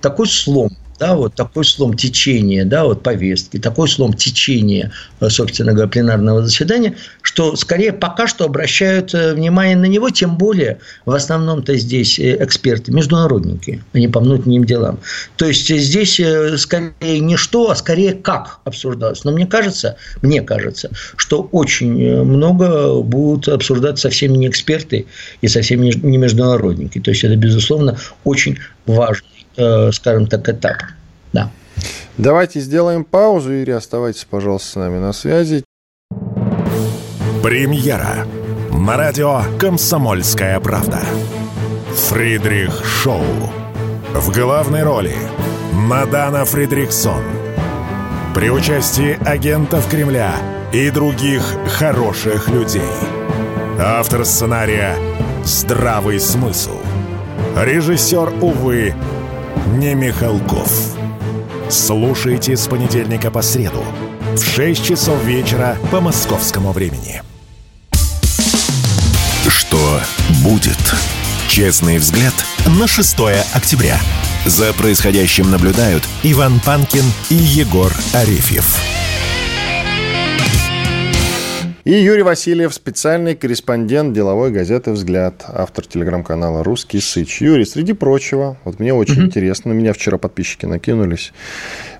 такой 0.00 0.26
слом 0.26 0.70
да, 1.00 1.14
вот 1.14 1.34
такой 1.34 1.64
слом 1.64 1.96
течения, 1.96 2.64
да, 2.66 2.84
вот 2.84 3.02
повестки, 3.02 3.58
такой 3.58 3.88
слом 3.88 4.12
течения, 4.12 4.92
собственно 5.28 5.72
говоря, 5.72 5.88
пленарного 5.88 6.42
заседания, 6.42 6.94
что 7.22 7.56
скорее 7.56 7.92
пока 7.92 8.26
что 8.26 8.44
обращают 8.44 9.14
э, 9.14 9.32
внимание 9.32 9.76
на 9.76 9.86
него, 9.86 10.10
тем 10.10 10.36
более 10.36 10.78
в 11.06 11.12
основном-то 11.12 11.74
здесь 11.76 12.18
э, 12.18 12.36
эксперты, 12.44 12.92
международники, 12.92 13.82
а 13.94 13.98
не 13.98 14.08
по 14.08 14.20
внутренним 14.20 14.64
делам. 14.66 15.00
То 15.36 15.46
есть 15.46 15.68
здесь 15.68 16.20
э, 16.20 16.58
скорее 16.58 17.20
не 17.20 17.36
что, 17.36 17.70
а 17.70 17.76
скорее 17.76 18.12
как 18.12 18.60
обсуждалось. 18.64 19.24
Но 19.24 19.32
мне 19.32 19.46
кажется, 19.46 19.96
мне 20.20 20.42
кажется, 20.42 20.90
что 21.16 21.48
очень 21.50 22.24
много 22.24 23.00
будут 23.00 23.48
обсуждать 23.48 23.98
совсем 23.98 24.34
не 24.34 24.48
эксперты 24.48 25.06
и 25.40 25.48
совсем 25.48 25.80
не 25.80 26.18
международники. 26.18 27.00
То 27.00 27.10
есть 27.10 27.24
это, 27.24 27.36
безусловно, 27.36 27.96
очень 28.24 28.58
важно 28.86 29.26
Э, 29.56 29.90
скажем 29.92 30.26
так, 30.26 30.48
этап. 30.48 30.76
Да. 31.32 31.50
Давайте 32.16 32.60
сделаем 32.60 33.04
паузу. 33.04 33.52
Юрий, 33.52 33.72
оставайтесь, 33.72 34.24
пожалуйста, 34.24 34.68
с 34.68 34.76
нами 34.76 34.98
на 34.98 35.12
связи. 35.12 35.64
Премьера 37.42 38.26
на 38.72 38.96
радио 38.96 39.42
«Комсомольская 39.58 40.58
правда». 40.60 41.00
Фридрих 41.94 42.84
Шоу. 42.84 43.24
В 44.14 44.32
главной 44.32 44.82
роли 44.82 45.14
Мадана 45.72 46.44
Фридриксон. 46.44 47.22
При 48.34 48.50
участии 48.50 49.18
агентов 49.28 49.88
Кремля 49.90 50.34
и 50.72 50.90
других 50.90 51.42
хороших 51.66 52.48
людей. 52.48 52.82
Автор 53.78 54.24
сценария 54.24 54.96
«Здравый 55.44 56.20
смысл». 56.20 56.89
Режиссер, 57.56 58.32
увы, 58.40 58.94
не 59.76 59.94
Михалков. 59.94 60.70
Слушайте 61.68 62.56
с 62.56 62.66
понедельника 62.68 63.30
по 63.30 63.42
среду 63.42 63.84
в 64.34 64.42
6 64.42 64.84
часов 64.84 65.22
вечера 65.24 65.76
по 65.90 66.00
московскому 66.00 66.72
времени. 66.72 67.22
Что 69.48 70.00
будет? 70.44 70.78
Честный 71.48 71.98
взгляд 71.98 72.34
на 72.66 72.86
6 72.86 73.16
октября. 73.52 74.00
За 74.46 74.72
происходящим 74.72 75.50
наблюдают 75.50 76.04
Иван 76.22 76.60
Панкин 76.60 77.04
и 77.30 77.34
Егор 77.34 77.92
Арефьев. 78.14 78.99
И 81.90 81.94
Юрий 81.94 82.22
Васильев, 82.22 82.72
специальный 82.72 83.34
корреспондент 83.34 84.12
деловой 84.14 84.52
газеты 84.52 84.92
«Взгляд», 84.92 85.44
автор 85.48 85.84
телеграм-канала 85.84 86.62
«Русский 86.62 87.00
Сыч». 87.00 87.40
Юрий, 87.40 87.64
среди 87.64 87.94
прочего, 87.94 88.56
вот 88.62 88.78
мне 88.78 88.94
очень 88.94 89.22
mm-hmm. 89.22 89.24
интересно, 89.24 89.74
на 89.74 89.76
меня 89.76 89.92
вчера 89.92 90.16
подписчики 90.16 90.66
накинулись, 90.66 91.32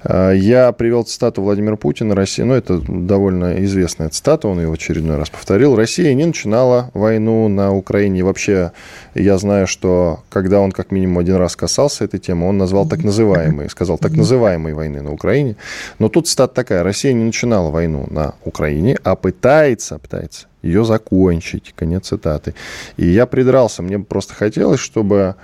я 0.05 0.73
привел 0.73 1.05
цитату 1.05 1.43
Владимира 1.43 1.77
Путина, 1.77 2.15
Россия, 2.15 2.45
ну, 2.45 2.55
это 2.55 2.81
довольно 2.81 3.63
известная 3.65 4.09
цитата, 4.09 4.49
он 4.49 4.61
ее 4.61 4.69
в 4.69 4.73
очередной 4.73 5.17
раз 5.17 5.31
повторил, 5.31 5.77
Россия 5.77 6.15
не 6.15 6.25
начинала 6.25 6.91
войну 6.95 7.49
на 7.49 7.75
Украине, 7.75 8.21
и 8.21 8.23
вообще 8.23 8.73
я 9.15 9.39
знаю, 9.39 9.67
что 9.67 10.21
когда 10.31 10.61
он 10.61 10.73
как 10.73 10.91
минимум 10.91 11.19
один 11.19 11.37
раз 11.37 11.57
касался 11.57 12.05
этой 12.05 12.21
темы, 12.21 12.49
он 12.49 12.59
назвал 12.59 12.87
так 12.89 13.05
называемые, 13.05 13.69
сказал 13.69 13.99
так 13.99 14.13
называемые 14.13 14.75
войны 14.75 15.03
на 15.03 15.13
Украине. 15.13 15.57
Но 15.99 16.09
тут 16.09 16.29
стат 16.29 16.55
такая. 16.55 16.83
Россия 16.83 17.13
не 17.13 17.25
начинала 17.25 17.71
войну 17.71 18.07
на 18.11 18.35
Украине, 18.45 18.97
а 19.03 19.17
пытается, 19.17 19.99
пытается 19.99 20.47
ее 20.63 20.85
закончить. 20.85 21.73
Конец 21.77 22.09
цитаты. 22.09 22.55
И 22.97 23.07
я 23.07 23.27
придрался. 23.27 23.83
Мне 23.83 23.99
просто 23.99 24.35
хотелось, 24.35 24.81
чтобы 24.81 25.37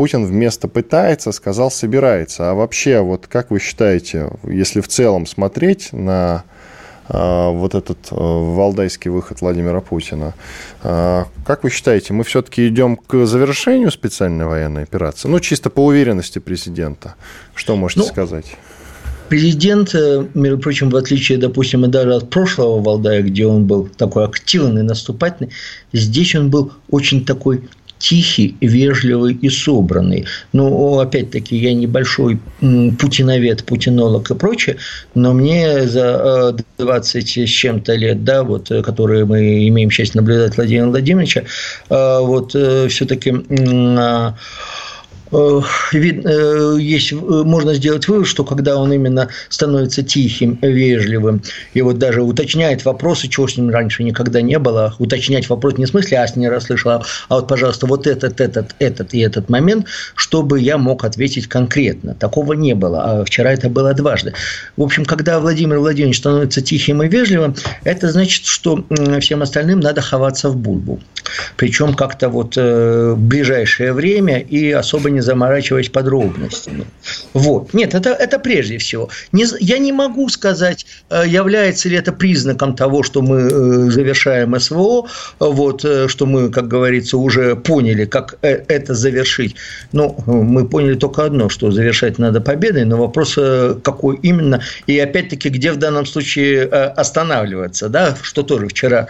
Путин 0.00 0.24
вместо 0.24 0.66
пытается 0.66 1.30
сказал 1.30 1.70
собирается. 1.70 2.50
А 2.50 2.54
вообще, 2.54 3.00
вот 3.00 3.26
как 3.26 3.50
вы 3.50 3.60
считаете, 3.60 4.30
если 4.44 4.80
в 4.80 4.88
целом 4.88 5.26
смотреть 5.26 5.92
на 5.92 6.44
а, 7.06 7.50
вот 7.50 7.74
этот 7.74 7.98
э, 8.10 8.14
валдайский 8.14 9.10
выход 9.10 9.42
Владимира 9.42 9.82
Путина. 9.82 10.32
А, 10.82 11.26
как 11.44 11.64
вы 11.64 11.70
считаете, 11.70 12.14
мы 12.14 12.24
все-таки 12.24 12.66
идем 12.66 12.96
к 12.96 13.26
завершению 13.26 13.90
специальной 13.90 14.46
военной 14.46 14.84
операции? 14.84 15.28
Ну, 15.28 15.38
чисто 15.38 15.68
по 15.68 15.84
уверенности 15.84 16.38
президента. 16.38 17.16
Что 17.54 17.76
можете 17.76 18.00
ну, 18.00 18.06
сказать? 18.06 18.56
Президент, 19.28 19.94
э, 19.94 20.26
между 20.32 20.58
прочим, 20.60 20.88
в 20.88 20.96
отличие, 20.96 21.36
допустим, 21.36 21.84
и 21.84 21.88
даже 21.88 22.14
от 22.14 22.30
прошлого 22.30 22.82
Валдая, 22.82 23.20
где 23.20 23.44
он 23.44 23.66
был 23.66 23.86
такой 23.86 24.24
активный, 24.24 24.82
наступательный, 24.82 25.52
здесь 25.92 26.34
он 26.34 26.48
был 26.48 26.72
очень 26.88 27.26
такой 27.26 27.68
тихий, 28.00 28.56
вежливый 28.60 29.34
и 29.34 29.48
собранный. 29.48 30.24
Но, 30.52 30.98
опять-таки, 30.98 31.56
я 31.56 31.74
небольшой 31.74 32.40
путиновед, 32.98 33.64
путинолог 33.64 34.30
и 34.30 34.34
прочее, 34.34 34.76
но 35.14 35.32
мне 35.34 35.86
за 35.86 36.56
20 36.78 37.38
э, 37.38 37.46
с 37.46 37.48
чем-то 37.48 37.94
лет, 37.94 38.24
да, 38.24 38.42
вот, 38.42 38.70
э, 38.70 38.82
которые 38.82 39.26
мы 39.26 39.68
имеем 39.68 39.90
счастье 39.90 40.20
наблюдать 40.20 40.56
Владимира 40.56 40.88
Владимировича, 40.88 41.42
э, 41.90 42.18
вот, 42.20 42.50
все-таки 42.88 43.30
есть, 45.32 47.12
э, 47.12 47.16
можно 47.16 47.74
сделать 47.74 48.08
вывод, 48.08 48.26
что 48.26 48.44
когда 48.44 48.76
он 48.76 48.92
именно 48.92 49.28
становится 49.48 50.02
тихим, 50.02 50.58
вежливым, 50.60 51.42
и 51.72 51.82
вот 51.82 51.98
даже 51.98 52.22
уточняет 52.22 52.84
вопросы, 52.84 53.28
чего 53.28 53.46
с 53.46 53.56
ним 53.56 53.70
раньше 53.70 54.02
никогда 54.02 54.42
не 54.42 54.58
было, 54.58 54.94
уточнять 54.98 55.48
вопрос 55.48 55.78
не 55.78 55.84
в 55.84 55.88
смысле, 55.88 56.18
а 56.18 56.26
не 56.38 56.48
расслышала, 56.48 57.04
а 57.28 57.36
вот, 57.36 57.48
пожалуйста, 57.48 57.86
вот 57.86 58.06
этот, 58.06 58.40
этот, 58.40 58.74
этот 58.78 59.14
и 59.14 59.20
этот 59.20 59.48
момент, 59.48 59.86
чтобы 60.14 60.60
я 60.60 60.78
мог 60.78 61.04
ответить 61.04 61.46
конкретно. 61.46 62.14
Такого 62.14 62.54
не 62.54 62.74
было, 62.74 63.02
а 63.04 63.24
вчера 63.24 63.52
это 63.52 63.68
было 63.68 63.94
дважды. 63.94 64.32
В 64.76 64.82
общем, 64.82 65.04
когда 65.04 65.38
Владимир 65.38 65.78
Владимирович 65.78 66.18
становится 66.18 66.60
тихим 66.60 67.02
и 67.02 67.08
вежливым, 67.08 67.54
это 67.84 68.10
значит, 68.10 68.46
что 68.46 68.84
всем 69.20 69.42
остальным 69.42 69.80
надо 69.80 70.00
ховаться 70.00 70.48
в 70.48 70.56
бульбу. 70.56 71.00
Причем 71.56 71.94
как-то 71.94 72.28
вот 72.28 72.56
в 72.56 73.16
ближайшее 73.16 73.92
время 73.92 74.40
и 74.40 74.72
особо 74.72 75.10
не 75.10 75.19
не 75.20 75.22
заморачиваясь 75.22 75.90
подробностями. 75.90 76.84
Вот. 77.34 77.74
Нет, 77.74 77.94
это, 77.94 78.10
это 78.10 78.38
прежде 78.38 78.78
всего. 78.78 79.10
Не, 79.32 79.44
я 79.60 79.78
не 79.78 79.92
могу 79.92 80.28
сказать, 80.28 80.86
э, 81.10 81.24
является 81.26 81.88
ли 81.88 81.96
это 81.96 82.12
признаком 82.12 82.74
того, 82.74 83.02
что 83.02 83.22
мы 83.22 83.40
э, 83.40 83.90
завершаем 83.90 84.58
СВО, 84.58 85.06
вот, 85.38 85.84
э, 85.84 86.08
что 86.08 86.26
мы, 86.26 86.50
как 86.50 86.68
говорится, 86.68 87.18
уже 87.18 87.54
поняли, 87.54 88.06
как 88.06 88.38
это 88.42 88.94
завершить. 88.94 89.56
Ну, 89.92 90.16
мы 90.26 90.66
поняли 90.66 90.94
только 90.94 91.24
одно, 91.24 91.48
что 91.48 91.70
завершать 91.70 92.18
надо 92.18 92.40
победой, 92.40 92.84
но 92.84 92.96
вопрос, 92.96 93.38
какой 93.82 94.16
именно, 94.22 94.60
и 94.86 94.98
опять-таки, 94.98 95.50
где 95.50 95.72
в 95.72 95.76
данном 95.76 96.06
случае 96.06 96.64
останавливаться, 96.64 97.88
да, 97.88 98.16
что 98.22 98.42
тоже 98.42 98.68
вчера 98.68 99.08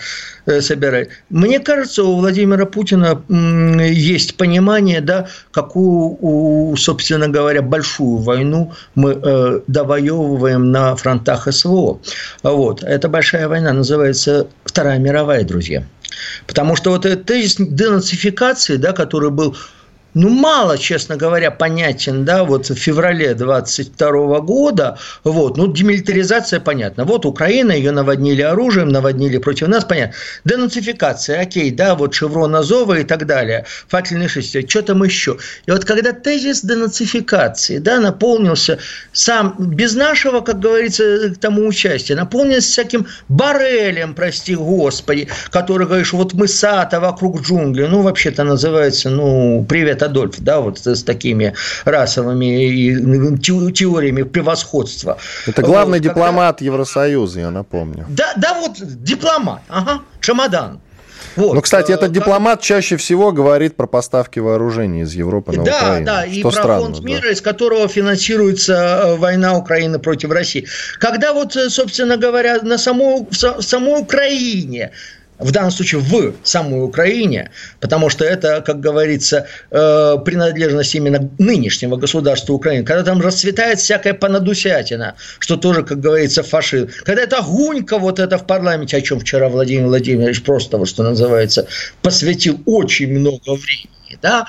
собирать. 0.61 1.09
Мне 1.31 1.61
кажется, 1.61 2.03
у 2.03 2.17
Владимира 2.17 2.67
Путина 2.67 3.23
есть 3.29 4.37
понимание, 4.37 5.01
да, 5.01 5.29
какую 5.53 6.00
у, 6.01 6.77
собственно 6.77 7.29
говоря, 7.29 7.63
большую 7.63 8.19
войну 8.19 8.73
мы 8.95 9.19
э, 9.23 9.61
довоевываем 9.67 10.71
на 10.71 10.97
фронтах 10.97 11.53
СВО. 11.53 12.01
Вот. 12.43 12.83
Эта 12.83 13.09
большая 13.09 13.49
война 13.49 13.73
называется 13.73 14.47
Вторая 14.65 14.99
мировая, 14.99 15.45
друзья. 15.45 15.85
Потому 16.47 16.77
что 16.77 16.91
вот 16.91 17.07
этот 17.07 17.25
тезис 17.27 17.57
денацификации, 17.59 18.77
да, 18.77 18.93
который 18.93 19.31
был 19.31 19.57
ну, 20.15 20.29
мало, 20.29 20.77
честно 20.79 21.17
говоря, 21.17 21.51
понятен, 21.51 22.25
да, 22.25 22.45
вот 22.45 22.69
в 22.69 22.75
феврале 22.75 23.35
22 23.35 24.41
года, 24.41 24.99
вот, 25.25 25.57
ну, 25.57 25.73
демилитаризация, 25.73 26.61
понятно, 26.61 27.05
вот 27.05 27.27
Украина, 27.27 27.73
ее 27.73 27.93
наводнили 27.93 28.43
оружием, 28.43 28.89
наводнили 28.89 29.39
против 29.39 29.69
нас, 29.69 29.85
понятно, 29.85 30.15
денацификация, 30.45 31.41
окей, 31.41 31.71
да, 31.71 31.95
вот 31.95 32.15
Шеврон 32.15 32.55
Азова 32.57 32.99
и 32.99 33.05
так 33.05 33.27
далее, 33.27 33.67
факельные 33.89 34.29
шести, 34.29 34.67
что 34.67 34.83
там 34.83 35.05
еще, 35.05 35.39
и 35.67 35.71
вот 35.71 35.85
когда 35.85 36.13
тезис 36.13 36.63
денацификации, 36.63 37.79
да, 37.79 38.01
наполнился 38.01 38.79
сам, 39.13 39.55
без 39.59 39.95
нашего, 39.95 40.41
как 40.41 40.59
говорится, 40.59 41.31
к 41.31 41.39
тому 41.39 41.67
участия, 41.69 42.17
наполнился 42.17 42.69
всяким 42.71 43.07
барелем, 43.29 44.15
прости 44.15 44.57
господи, 44.57 45.29
который, 45.51 45.87
говоришь, 45.87 46.13
вот 46.13 46.35
мы 46.35 46.49
сад, 46.49 46.95
а 46.95 47.01
вокруг 47.01 47.43
джунгли, 47.43 47.87
ну, 47.87 48.03
вообще-то 48.03 48.43
называется, 48.43 49.11
ну, 49.11 49.65
привет 49.69 50.00
Леонид 50.01 50.03
Адольф, 50.03 50.41
да, 50.41 50.61
вот 50.61 50.79
с 50.79 51.03
такими 51.03 51.55
расовыми 51.85 53.37
теориями 53.39 54.23
превосходства. 54.23 55.19
Это 55.47 55.63
главный 55.63 55.99
вот, 55.99 56.05
дипломат 56.05 56.59
когда... 56.59 56.65
Евросоюза, 56.65 57.41
я 57.41 57.51
напомню. 57.51 58.07
Да, 58.09 58.33
да, 58.37 58.55
вот 58.55 58.77
дипломат, 58.81 59.63
ага, 59.69 60.01
чемодан. 60.21 60.81
Вот. 61.37 61.55
Ну, 61.55 61.61
кстати, 61.61 61.93
этот 61.93 62.11
э, 62.11 62.15
дипломат 62.15 62.61
чаще 62.61 62.97
всего 62.97 63.31
говорит 63.31 63.77
про 63.77 63.87
поставки 63.87 64.41
вооружений 64.41 65.03
из 65.03 65.15
Европы 65.15 65.53
на 65.53 65.65
да, 65.65 65.77
Украину. 65.77 66.07
Да, 66.07 66.17
да, 66.17 66.25
и 66.25 66.43
про 66.43 66.51
странно, 66.51 66.81
фонд 66.81 67.01
мира, 67.01 67.23
да. 67.23 67.31
из 67.31 67.41
которого 67.41 67.87
финансируется 67.87 68.73
э, 68.75 69.17
война 69.17 69.57
Украины 69.57 70.01
против 70.01 70.33
России. 70.33 70.67
Когда 70.99 71.33
вот, 71.33 71.55
э, 71.55 71.71
собственно 71.71 72.17
говоря, 72.17 72.61
на 72.63 72.79
самой, 72.79 73.27
в 73.31 73.63
самой 73.63 74.01
Украине 74.01 74.91
в 75.41 75.51
данном 75.51 75.71
случае 75.71 76.01
в 76.01 76.35
самой 76.43 76.83
Украине, 76.85 77.51
потому 77.81 78.11
что 78.11 78.25
это, 78.25 78.63
как 78.65 78.81
говорится, 78.81 79.47
э, 79.71 80.17
принадлежность 80.25 80.95
именно 80.95 81.31
нынешнего 81.39 81.97
государства 81.97 82.53
Украины, 82.53 82.85
когда 82.85 83.03
там 83.03 83.21
расцветает 83.21 83.79
всякая 83.79 84.15
понадусятина, 84.15 85.15
что 85.39 85.57
тоже, 85.57 85.83
как 85.83 86.01
говорится, 86.01 86.43
фашизм, 86.43 86.91
когда 87.05 87.23
это 87.23 87.43
гунька 87.43 87.99
вот 87.99 88.19
это 88.19 88.39
в 88.39 88.47
парламенте, 88.47 88.97
о 88.97 89.01
чем 89.01 89.21
вчера 89.21 89.49
Владимир 89.49 89.87
Владимирович 89.87 90.43
просто, 90.43 90.79
вот, 90.79 90.89
что 90.89 91.03
называется, 91.03 91.67
посвятил 92.03 92.61
очень 92.67 93.11
много 93.11 93.55
времени, 93.55 94.19
да, 94.23 94.47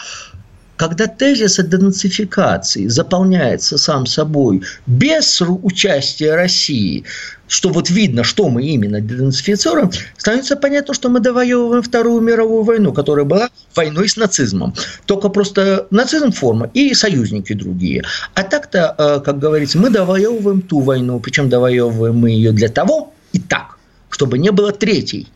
когда 0.82 1.06
тезис 1.06 1.60
о 1.60 1.64
денацификации 1.64 2.88
заполняется 2.88 3.78
сам 3.78 4.08
собой 4.08 4.64
без 4.88 5.40
участия 5.40 6.34
России, 6.34 7.04
что 7.48 7.70
вот 7.70 7.92
видно, 7.92 8.24
что 8.24 8.50
мы 8.50 8.64
именно 8.64 9.00
денацифицируем, 9.00 9.92
становится 10.18 10.56
понятно, 10.56 10.96
что 10.96 11.10
мы 11.10 11.20
довоевываем 11.20 11.84
Вторую 11.84 12.22
мировую 12.22 12.64
войну, 12.64 12.94
которая 12.94 13.26
была 13.26 13.50
войной 13.76 14.10
с 14.10 14.18
нацизмом. 14.18 14.74
Только 15.06 15.30
просто 15.30 15.86
нацизм 15.92 16.32
форма 16.32 16.72
и 16.74 16.96
союзники 16.96 17.54
другие. 17.54 18.04
А 18.34 18.42
так-то, 18.42 18.96
э, 18.98 19.20
как 19.24 19.38
говорится, 19.38 19.78
мы 19.78 19.92
довоевываем 19.92 20.64
ту 20.64 20.80
войну, 20.80 21.20
причем 21.20 21.48
довоевываем 21.48 22.18
мы 22.18 22.32
ее 22.32 22.54
для 22.54 22.70
того 22.70 23.14
и 23.34 23.40
так, 23.40 23.78
чтобы 24.10 24.40
не 24.40 24.50
было 24.50 24.72
третьей, 24.72 25.28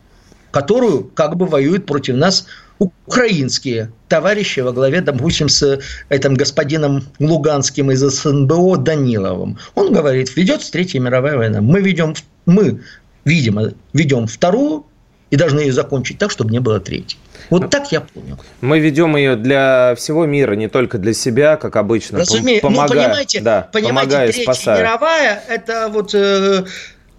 которую 0.50 1.04
как 1.04 1.36
бы 1.36 1.46
воюют 1.46 1.86
против 1.86 2.16
нас 2.16 2.46
украинские 2.78 3.92
товарищи 4.08 4.60
во 4.60 4.72
главе, 4.72 5.00
допустим, 5.00 5.48
с 5.48 5.80
этим 6.08 6.34
господином 6.34 7.04
Луганским 7.18 7.90
из 7.90 8.00
СНБО 8.00 8.78
Даниловым. 8.78 9.58
Он 9.74 9.92
говорит, 9.92 10.36
ведется 10.36 10.70
Третья 10.72 11.00
мировая 11.00 11.36
война. 11.36 11.60
Мы 11.60 11.80
ведем, 11.80 12.14
мы, 12.44 12.80
видимо, 13.24 13.72
ведем 13.92 14.26
вторую 14.26 14.86
и 15.30 15.36
должны 15.36 15.60
ее 15.60 15.72
закончить 15.72 16.18
так, 16.18 16.30
чтобы 16.30 16.50
не 16.52 16.60
было 16.60 16.78
третьей. 16.78 17.18
Вот 17.50 17.62
ну, 17.62 17.68
так 17.68 17.90
я 17.92 18.00
понял. 18.00 18.38
Мы 18.60 18.78
ведем 18.80 19.16
ее 19.16 19.36
для 19.36 19.94
всего 19.96 20.26
мира, 20.26 20.54
не 20.54 20.68
только 20.68 20.98
для 20.98 21.12
себя, 21.12 21.56
как 21.56 21.76
обычно. 21.76 22.18
Разумеется, 22.18 22.66
помогая, 22.66 22.88
ну, 22.88 22.94
понимаете, 22.94 23.40
да, 23.40 23.68
понимаете 23.72 24.10
помогая, 24.10 24.26
Третья 24.32 24.42
спасая. 24.42 24.78
мировая– 24.78 25.42
это 25.48 25.88
вот 25.88 26.14
э, 26.14 26.64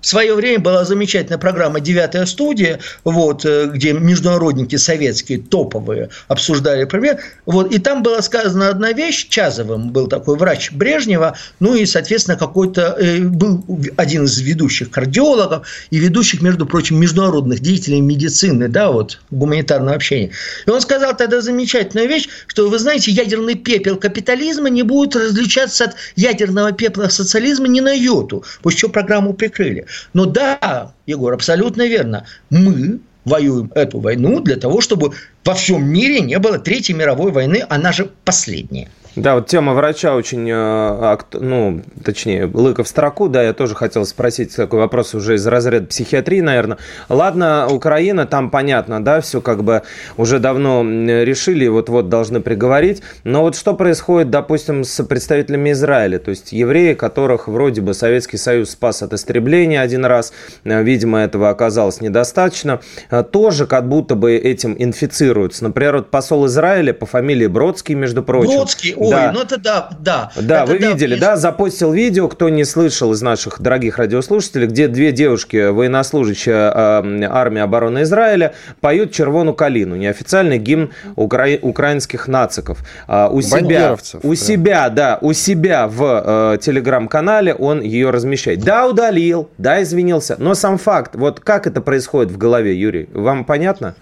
в 0.01 0.07
свое 0.07 0.33
время 0.35 0.59
была 0.59 0.85
замечательная 0.85 1.39
программа 1.39 1.79
«Девятая 1.79 2.25
студия», 2.25 2.79
вот, 3.03 3.45
э, 3.45 3.69
где 3.73 3.93
международники 3.93 4.75
советские, 4.75 5.39
топовые, 5.39 6.09
обсуждали 6.27 6.83
проблемы. 6.85 7.19
Вот, 7.45 7.71
и 7.73 7.79
там 7.79 8.03
была 8.03 8.21
сказана 8.21 8.69
одна 8.69 8.93
вещь, 8.93 9.27
Чазовым 9.29 9.89
был 9.89 10.07
такой 10.07 10.37
врач 10.37 10.71
Брежнева, 10.71 11.35
ну 11.59 11.75
и, 11.75 11.85
соответственно, 11.85 12.37
какой-то 12.37 12.95
э, 12.99 13.19
был 13.19 13.63
один 13.97 14.25
из 14.25 14.39
ведущих 14.39 14.91
кардиологов 14.91 15.67
и 15.89 15.97
ведущих, 15.97 16.41
между 16.41 16.65
прочим, 16.65 16.99
международных 16.99 17.59
деятелей 17.59 18.01
медицины, 18.01 18.67
да, 18.67 18.91
вот, 18.91 19.19
гуманитарного 19.31 19.95
общения. 19.95 20.31
И 20.65 20.69
он 20.69 20.79
сказал 20.81 21.17
тогда 21.17 21.41
замечательную 21.41 22.07
вещь, 22.07 22.27
что, 22.45 22.69
вы 22.69 22.77
знаете, 22.77 23.11
ядерный 23.11 23.55
пепел 23.55 23.97
капитализма 23.97 24.69
не 24.69 24.83
будет 24.83 25.15
различаться 25.15 25.85
от 25.85 25.95
ядерного 26.15 26.71
пепла 26.71 27.09
социализма 27.09 27.67
ни 27.67 27.79
на 27.79 27.93
йоту, 27.93 28.43
после 28.61 28.79
чего 28.79 28.91
программу 28.91 29.33
прикрыли. 29.33 29.86
Но 30.13 30.25
да, 30.25 30.93
Егор, 31.05 31.33
абсолютно 31.33 31.87
верно. 31.87 32.25
Мы 32.49 32.99
воюем 33.25 33.71
эту 33.75 33.99
войну 33.99 34.39
для 34.39 34.55
того, 34.55 34.81
чтобы 34.81 35.11
во 35.43 35.53
всем 35.53 35.85
мире 35.85 36.21
не 36.21 36.39
было 36.39 36.59
Третьей 36.59 36.95
мировой 36.95 37.31
войны, 37.31 37.65
она 37.69 37.91
же 37.91 38.09
последняя. 38.23 38.89
Да, 39.17 39.33
вот 39.33 39.47
тема 39.47 39.73
врача 39.73 40.15
очень, 40.15 40.47
э, 40.47 41.17
ну, 41.33 41.81
точнее, 42.03 42.45
лыка 42.53 42.83
в 42.83 42.87
строку, 42.87 43.27
да, 43.27 43.41
я 43.41 43.51
тоже 43.53 43.73
хотел 43.73 44.05
спросить 44.05 44.55
такой 44.55 44.79
вопрос 44.79 45.15
уже 45.15 45.33
из 45.35 45.47
разряда 45.47 45.87
психиатрии, 45.87 46.39
наверное. 46.39 46.77
Ладно, 47.09 47.67
Украина, 47.67 48.27
там 48.27 48.51
понятно, 48.51 49.03
да, 49.03 49.19
все 49.21 49.41
как 49.41 49.63
бы 49.63 49.81
уже 50.17 50.37
давно 50.37 50.83
решили, 50.83 51.67
вот-вот 51.67 52.09
должны 52.09 52.41
приговорить, 52.41 53.01
но 53.23 53.41
вот 53.41 53.55
что 53.55 53.73
происходит, 53.73 54.29
допустим, 54.29 54.83
с 54.83 55.03
представителями 55.03 55.71
Израиля, 55.71 56.19
то 56.19 56.29
есть 56.29 56.51
евреи, 56.51 56.93
которых 56.93 57.47
вроде 57.47 57.81
бы 57.81 57.95
Советский 57.95 58.37
Союз 58.37 58.69
спас 58.69 59.01
от 59.01 59.13
истребления 59.13 59.81
один 59.81 60.05
раз, 60.05 60.31
э, 60.63 60.83
видимо, 60.83 61.21
этого 61.21 61.49
оказалось 61.49 62.01
недостаточно, 62.01 62.81
э, 63.09 63.23
тоже 63.23 63.65
как 63.65 63.89
будто 63.89 64.13
бы 64.13 64.35
этим 64.35 64.75
инфицируются. 64.77 65.63
Например, 65.63 65.95
вот 65.97 66.11
посол 66.11 66.45
Израиля 66.45 66.93
по 66.93 67.07
фамилии 67.07 67.47
Бродский, 67.47 67.95
между 67.95 68.21
прочим. 68.21 68.57
Бродский, 68.57 68.93
Ой, 69.07 69.13
да. 69.13 69.31
ну 69.31 69.41
это 69.41 69.57
да, 69.57 69.89
да. 69.99 70.31
Да, 70.35 70.63
это 70.63 70.71
вы 70.71 70.79
да, 70.79 70.87
видели, 70.89 71.15
да, 71.15 71.37
запостил 71.37 71.91
видео, 71.91 72.27
кто 72.27 72.49
не 72.49 72.65
слышал 72.65 73.13
из 73.13 73.21
наших 73.21 73.61
дорогих 73.61 73.97
радиослушателей, 73.97 74.67
где 74.67 74.87
две 74.87 75.11
девушки, 75.11 75.69
военнослужащие 75.69 76.55
э, 76.55 77.25
армии 77.29 77.61
обороны 77.61 78.03
Израиля, 78.03 78.53
поют 78.81 79.11
«Червону 79.11 79.53
калину», 79.53 79.95
неофициальный 79.95 80.57
гимн 80.57 80.91
укра... 81.15 81.57
украинских 81.61 82.27
нациков. 82.27 82.79
А, 83.07 83.29
у 83.29 83.41
себя, 83.41 83.97
у 84.23 84.35
себя, 84.35 84.89
да, 84.89 85.17
у 85.21 85.33
себя 85.33 85.87
в 85.87 86.55
э, 86.55 86.57
телеграм-канале 86.59 87.53
он 87.53 87.81
ее 87.81 88.09
размещает. 88.09 88.59
Да, 88.59 88.87
удалил, 88.87 89.49
да, 89.57 89.81
извинился, 89.81 90.35
но 90.39 90.55
сам 90.55 90.77
факт, 90.77 91.15
вот 91.15 91.39
как 91.39 91.67
это 91.67 91.81
происходит 91.81 92.31
в 92.31 92.37
голове, 92.37 92.75
Юрий, 92.75 93.09
вам 93.13 93.45
понятно? 93.45 93.95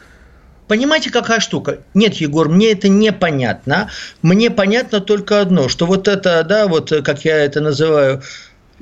Понимаете, 0.68 1.12
какая 1.12 1.40
штука? 1.40 1.80
Нет, 1.94 2.16
Егор, 2.16 2.50
мне 2.50 2.72
это 2.72 2.90
непонятно. 2.90 3.90
Мне 4.22 4.50
понятно 4.50 5.00
только 5.00 5.42
одно, 5.42 5.70
что 5.70 5.86
вот 5.86 6.08
это, 6.08 6.44
да, 6.44 6.68
вот 6.68 6.92
как 7.04 7.24
я 7.24 7.38
это 7.38 7.62
называю, 7.62 8.24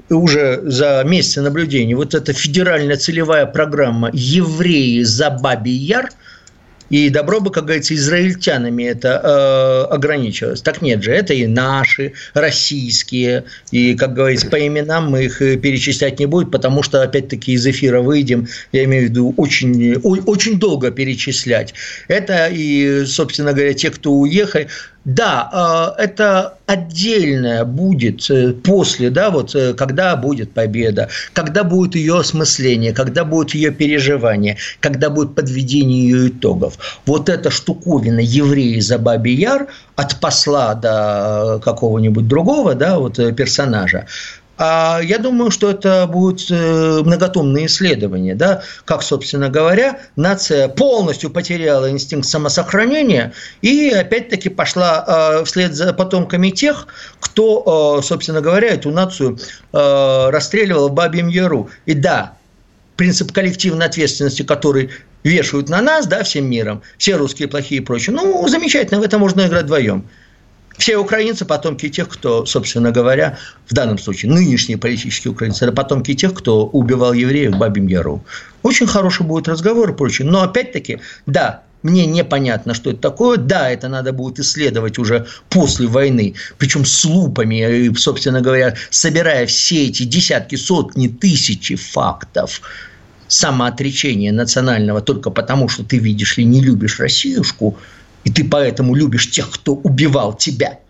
уже 0.10 0.62
за 0.64 1.04
месяцы 1.06 1.42
наблюдений, 1.42 1.94
вот 1.94 2.16
эта 2.16 2.34
федеральная 2.34 2.98
целевая 2.98 3.46
программа 3.46 4.10
«Евреи 4.14 5.04
за 5.04 5.30
Бабий 5.30 5.76
Яр», 5.76 6.10
и 6.94 7.10
добро 7.10 7.40
бы, 7.40 7.50
как 7.50 7.66
говорится, 7.66 7.96
израильтянами 7.96 8.84
это 8.84 9.20
э, 9.24 9.94
ограничивалось. 9.96 10.62
Так 10.62 10.84
нет 10.84 11.02
же, 11.02 11.12
это 11.12 11.34
и 11.34 11.48
наши, 11.48 12.14
российские. 12.36 13.46
И, 13.72 13.96
как 13.96 14.14
говорится, 14.14 14.48
по 14.48 14.58
именам 14.58 15.10
мы 15.10 15.26
их 15.26 15.42
э, 15.42 15.58
перечислять 15.58 16.20
не 16.20 16.28
будем, 16.28 16.52
потому 16.52 16.84
что, 16.84 17.02
опять-таки, 17.02 17.54
из 17.54 17.66
эфира 17.66 18.02
выйдем, 18.02 18.48
я 18.72 18.84
имею 18.84 19.08
в 19.08 19.10
виду, 19.10 19.34
очень, 19.38 19.96
очень 20.04 20.60
долго 20.60 20.92
перечислять. 20.92 21.74
Это 22.10 22.50
и, 22.52 23.06
собственно 23.08 23.54
говоря, 23.54 23.74
те, 23.74 23.90
кто 23.90 24.12
уехали, 24.14 24.68
да, 25.06 25.94
э, 25.98 26.04
это 26.04 26.58
отдельное 26.66 27.66
будет 27.66 28.30
э, 28.30 28.54
после, 28.54 29.10
да, 29.10 29.30
вот 29.32 29.54
э, 29.54 29.74
когда 29.74 30.16
будет 30.16 30.54
победа, 30.54 31.10
когда 31.34 31.64
будет 31.64 31.96
ее 31.96 32.20
осмысление, 32.20 32.94
когда 32.94 33.26
будет 33.26 33.54
ее 33.54 33.72
переживание, 33.72 34.58
когда 34.80 35.10
будет 35.10 35.36
подведение 35.36 36.04
ее 36.04 36.30
итогов. 36.30 36.78
Вот 37.06 37.28
эта 37.28 37.52
штуковина 37.52 38.20
евреи 38.20 38.80
за 38.80 38.98
Баби 38.98 39.32
Яр 39.32 39.68
от 39.96 40.20
посла 40.20 40.74
до 40.74 41.60
какого-нибудь 41.64 42.28
другого, 42.28 42.74
да, 42.74 42.98
вот 42.98 43.18
персонажа, 43.36 44.08
я 44.60 45.18
думаю, 45.20 45.50
что 45.50 45.72
это 45.72 46.08
будет 46.08 46.52
э, 46.52 47.02
многотомное 47.04 47.66
исследование, 47.66 48.36
да, 48.36 48.62
как, 48.86 49.02
собственно 49.02 49.50
говоря, 49.50 50.00
нация 50.16 50.68
полностью 50.68 51.32
потеряла 51.32 51.90
инстинкт 51.90 52.28
самосохранения 52.28 53.34
и, 53.62 53.90
опять-таки, 53.90 54.50
пошла 54.50 55.40
э, 55.42 55.46
вслед 55.46 55.74
за 55.74 55.92
потомками 55.94 56.50
тех, 56.50 56.88
кто, 57.20 58.00
э, 58.00 58.04
собственно 58.04 58.42
говоря, 58.42 58.70
эту 58.70 58.92
нацию 58.92 59.40
расстреливал 59.72 60.90
в 60.90 60.94
Бабьем 60.94 61.30
Яру. 61.30 61.70
И 61.88 61.96
да, 61.96 62.34
принцип 62.96 63.32
коллективной 63.32 63.88
ответственности, 63.88 64.44
который 64.44 64.92
вешают 65.24 65.70
на 65.70 65.82
нас, 65.82 66.06
да, 66.06 66.24
всем 66.24 66.50
миром, 66.50 66.82
все 66.98 67.16
русские 67.16 67.48
плохие 67.48 67.82
и 67.82 67.84
прочее. 67.84 68.16
Ну, 68.16 68.48
замечательно, 68.48 69.00
в 69.00 69.04
это 69.04 69.18
можно 69.18 69.48
играть 69.48 69.64
вдвоем. 69.64 70.08
Все 70.78 70.98
украинцы– 70.98 71.46
потомки 71.46 71.90
тех, 71.90 72.10
кто, 72.10 72.46
собственно 72.46 72.92
говоря, 72.92 73.38
в 73.68 73.74
данном 73.74 73.98
случае 73.98 74.32
нынешние 74.32 74.78
политические 74.78 75.32
украинцы– 75.32 75.66
это 75.66 75.74
потомки 75.74 76.14
тех, 76.14 76.34
кто 76.34 76.66
убивал 76.66 77.14
евреев 77.14 77.54
в 77.54 77.58
Бабьем 77.58 77.88
Яру. 77.88 78.24
Очень 78.64 78.88
хороший 78.88 79.26
будет 79.26 79.48
разговор 79.48 79.92
и 79.92 79.94
прочее. 79.94 80.28
Но 80.28 80.42
опять-таки, 80.42 81.00
да, 81.26 81.64
мне 81.84 82.06
непонятно, 82.06 82.74
что 82.74 82.90
это 82.92 83.00
такое. 83.00 83.38
Да, 83.38 83.70
это 83.70 83.90
надо 83.90 84.14
будет 84.14 84.40
исследовать 84.40 84.98
уже 84.98 85.28
после 85.50 85.88
войны, 85.88 86.34
причем 86.58 86.86
с 86.86 87.06
лупами, 87.06 87.94
собственно 87.96 88.42
говоря, 88.42 88.76
собирая 88.90 89.46
все 89.46 89.88
эти 89.88 90.04
десятки, 90.04 90.56
сотни, 90.56 91.08
тысячи 91.08 91.76
фактов 91.76 92.62
самоотречения 93.28 94.32
национального 94.32 95.02
только 95.02 95.30
потому, 95.30 95.68
что 95.68 95.84
ты, 95.84 95.98
видишь 95.98 96.38
ли, 96.38 96.46
не 96.46 96.62
любишь 96.62 97.00
Россиюшку, 97.00 97.78
и 98.24 98.32
ты 98.32 98.44
поэтому 98.44 98.96
любишь 98.96 99.30
тех, 99.32 99.50
кто 99.52 99.74
убивал 99.74 100.34
тебя– 100.34 100.80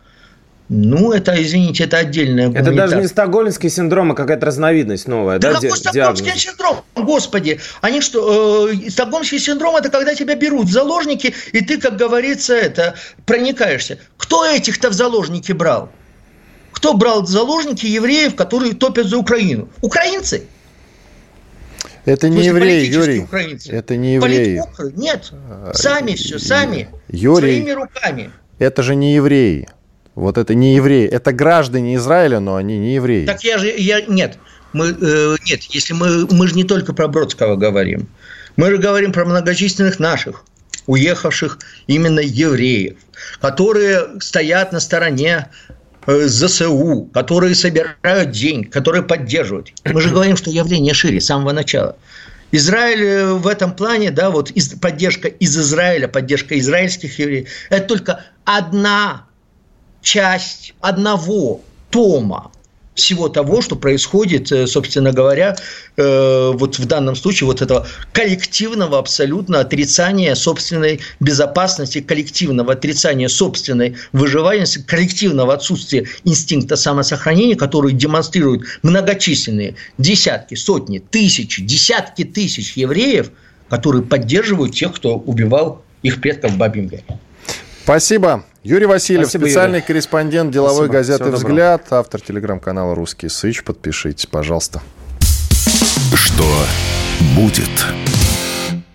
ну, 0.70 1.12
это, 1.12 1.40
извините, 1.40 1.84
это 1.84 1.98
отдельная 1.98 2.50
Это 2.50 2.72
даже 2.72 2.96
не 2.96 3.08
стокгольмский 3.08 3.70
синдром, 3.70 4.12
а 4.12 4.16
какая-то 4.16 4.46
разновидность 4.46 5.08
новая, 5.08 5.38
да? 5.38 5.50
Да 5.50 5.60
какой 5.60 5.78
стокгольмский 5.78 6.38
синдром? 6.38 6.78
Господи, 6.96 7.60
они 7.82 8.02
что, 8.02 8.70
э, 8.70 8.90
стокгольмский 8.90 9.40
синдром– 9.40 9.76
это 9.78 9.90
когда 9.90 10.16
тебя 10.16 10.36
берут 10.36 10.68
в 10.68 10.72
заложники, 10.72 11.36
и 11.52 11.62
ты, 11.62 11.80
как 11.80 11.98
говорится, 11.98 12.56
это 12.56 12.96
проникаешься. 13.26 14.00
Кто 14.18 14.46
этих-то 14.46 14.90
в 14.90 14.94
заложники 14.94 15.52
брал? 15.52 15.90
Кто 16.72 16.94
брал 16.94 17.24
в 17.24 17.28
заложники 17.28 17.86
евреев, 17.86 18.36
которые 18.36 18.74
топят 18.74 19.08
за 19.08 19.18
Украину? 19.18 19.70
Украинцы? 19.82 20.48
Это 22.06 22.30
не 22.30 22.46
евреи, 22.46 22.86
Юрий. 22.86 23.20
Украинцы. 23.22 23.72
Это 23.72 23.96
не 23.96 24.16
евреи. 24.16 24.62
Нет, 24.96 25.32
сами 25.74 26.16
все, 26.16 26.40
сами, 26.40 26.90
Юрий, 27.08 27.62
своими 27.62 27.72
руками. 27.72 28.32
Это 28.60 28.84
же 28.84 28.96
не 28.96 29.16
евреи. 29.16 29.68
Вот 30.16 30.38
это 30.38 30.54
не 30.54 30.76
евреи, 30.76 31.08
это 31.08 31.32
граждане 31.32 31.96
Израиля, 31.96 32.40
но 32.40 32.56
они 32.56 32.78
не 32.78 32.96
евреи. 32.96 33.26
Так 33.26 33.44
я 33.44 33.58
же, 33.58 33.74
я, 33.76 34.02
нет, 34.02 34.38
мы, 34.72 34.90
э, 34.90 35.36
нет, 35.50 35.64
если 35.64 35.94
мы, 35.94 36.28
мы 36.30 36.48
же 36.48 36.56
не 36.56 36.64
только 36.64 36.94
про 36.94 37.08
Бродского 37.08 37.56
говорим, 37.56 38.08
мы 38.56 38.70
же 38.70 38.78
говорим 38.78 39.12
про 39.12 39.26
многочисленных 39.26 40.00
наших, 40.00 40.44
уехавших 40.86 41.58
именно 41.88 42.20
евреев, 42.20 42.98
которые 43.42 44.20
стоят 44.20 44.72
на 44.72 44.80
стороне 44.80 45.48
ЗСУ, 46.08 47.10
которые 47.14 47.56
собирают 47.56 48.32
деньги, 48.32 48.68
которые 48.68 49.04
поддерживают. 49.04 49.72
Мы 49.86 50.02
же 50.02 50.10
говорим, 50.10 50.36
что 50.38 50.50
явление 50.50 50.94
шире 50.94 51.22
с 51.22 51.26
самого 51.26 51.52
начала. 51.52 51.96
Израиль 52.52 53.04
э, 53.04 53.34
в 53.34 53.48
этом 53.48 53.76
плане, 53.76 54.12
да, 54.12 54.30
вот 54.30 54.52
поддержка 54.80 55.28
из 55.28 55.58
Израиля, 55.58 56.08
поддержка 56.08 56.58
израильских 56.60 57.18
евреев, 57.18 57.50
это 57.70 57.88
только 57.88 58.26
одна 58.46 59.26
часть 60.02 60.76
одного 60.80 61.62
тома 61.90 62.52
всего 62.96 63.30
того, 63.30 63.62
что 63.62 63.76
происходит, 63.76 64.52
э, 64.52 64.68
собственно 64.68 65.12
говоря, 65.12 65.56
э, 65.98 66.52
вот 66.54 66.80
в 66.80 66.86
данном 66.86 67.16
случае 67.16 67.48
вот 67.48 67.62
этого 67.62 67.88
коллективного 68.12 69.00
абсолютно 69.00 69.60
отрицания 69.60 70.36
собственной 70.36 71.00
безопасности, 71.20 72.02
коллективного 72.02 72.74
отрицания 72.74 73.28
собственной 73.28 73.96
выживаемости, 74.12 74.84
коллективного 74.86 75.54
отсутствия 75.54 76.08
инстинкта 76.24 76.76
самосохранения, 76.76 77.56
который 77.56 77.94
демонстрируют 77.94 78.64
многочисленные 78.84 79.76
десятки, 79.98 80.56
сотни, 80.56 81.00
тысячи, 81.00 81.64
десятки 81.64 82.24
тысяч 82.24 82.74
евреев, 82.78 83.32
которые 83.70 84.04
поддерживают 84.04 84.76
тех, 84.76 84.94
кто 84.94 85.16
убивал 85.16 85.84
их 86.04 86.22
предков 86.22 86.52
в 86.52 86.60
Яре. 86.60 87.04
Спасибо. 87.84 88.46
Юрий 88.64 88.86
Васильев, 88.86 89.26
Спасибо, 89.26 89.46
специальный 89.46 89.76
Юрий. 89.80 89.88
корреспондент 89.88 90.52
деловой 90.52 90.86
Спасибо. 90.88 90.94
газеты 90.94 91.24
Всего 91.26 91.36
«Взгляд», 91.36 91.82
доброго. 91.84 92.00
автор 92.00 92.22
телеграм-канала 92.22 92.96
«Русский 92.96 93.28
Сыч». 93.28 93.62
Подпишитесь, 93.64 94.26
пожалуйста. 94.26 94.82
Что 96.16 96.46
будет? 97.36 97.70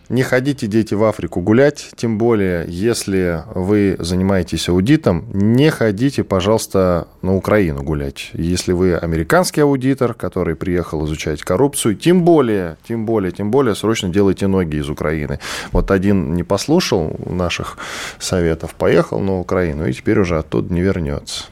Не 0.08 0.22
ходите, 0.22 0.66
дети, 0.66 0.94
в 0.94 1.04
Африку 1.04 1.42
гулять, 1.42 1.90
тем 1.94 2.16
более, 2.16 2.64
если 2.66 3.44
вы 3.54 3.94
занимаетесь 3.98 4.70
аудитом, 4.70 5.26
не 5.34 5.70
ходите, 5.70 6.24
пожалуйста, 6.24 7.08
на 7.20 7.36
Украину 7.36 7.82
гулять. 7.82 8.30
Если 8.32 8.72
вы 8.72 8.96
американский 8.96 9.60
аудитор, 9.60 10.14
который 10.14 10.56
приехал 10.56 11.04
изучать 11.04 11.42
коррупцию, 11.42 11.94
тем 11.94 12.24
более, 12.24 12.78
тем 12.88 13.04
более, 13.04 13.32
тем 13.32 13.50
более, 13.50 13.74
срочно 13.74 14.08
делайте 14.08 14.46
ноги 14.46 14.76
из 14.76 14.88
Украины. 14.88 15.40
Вот 15.72 15.90
один 15.90 16.34
не 16.34 16.42
послушал 16.42 17.14
наших 17.26 17.76
советов, 18.18 18.74
поехал 18.74 19.20
на 19.20 19.38
Украину 19.38 19.86
и 19.86 19.92
теперь 19.92 20.20
уже 20.20 20.38
оттуда 20.38 20.72
не 20.72 20.80
вернется. 20.80 21.44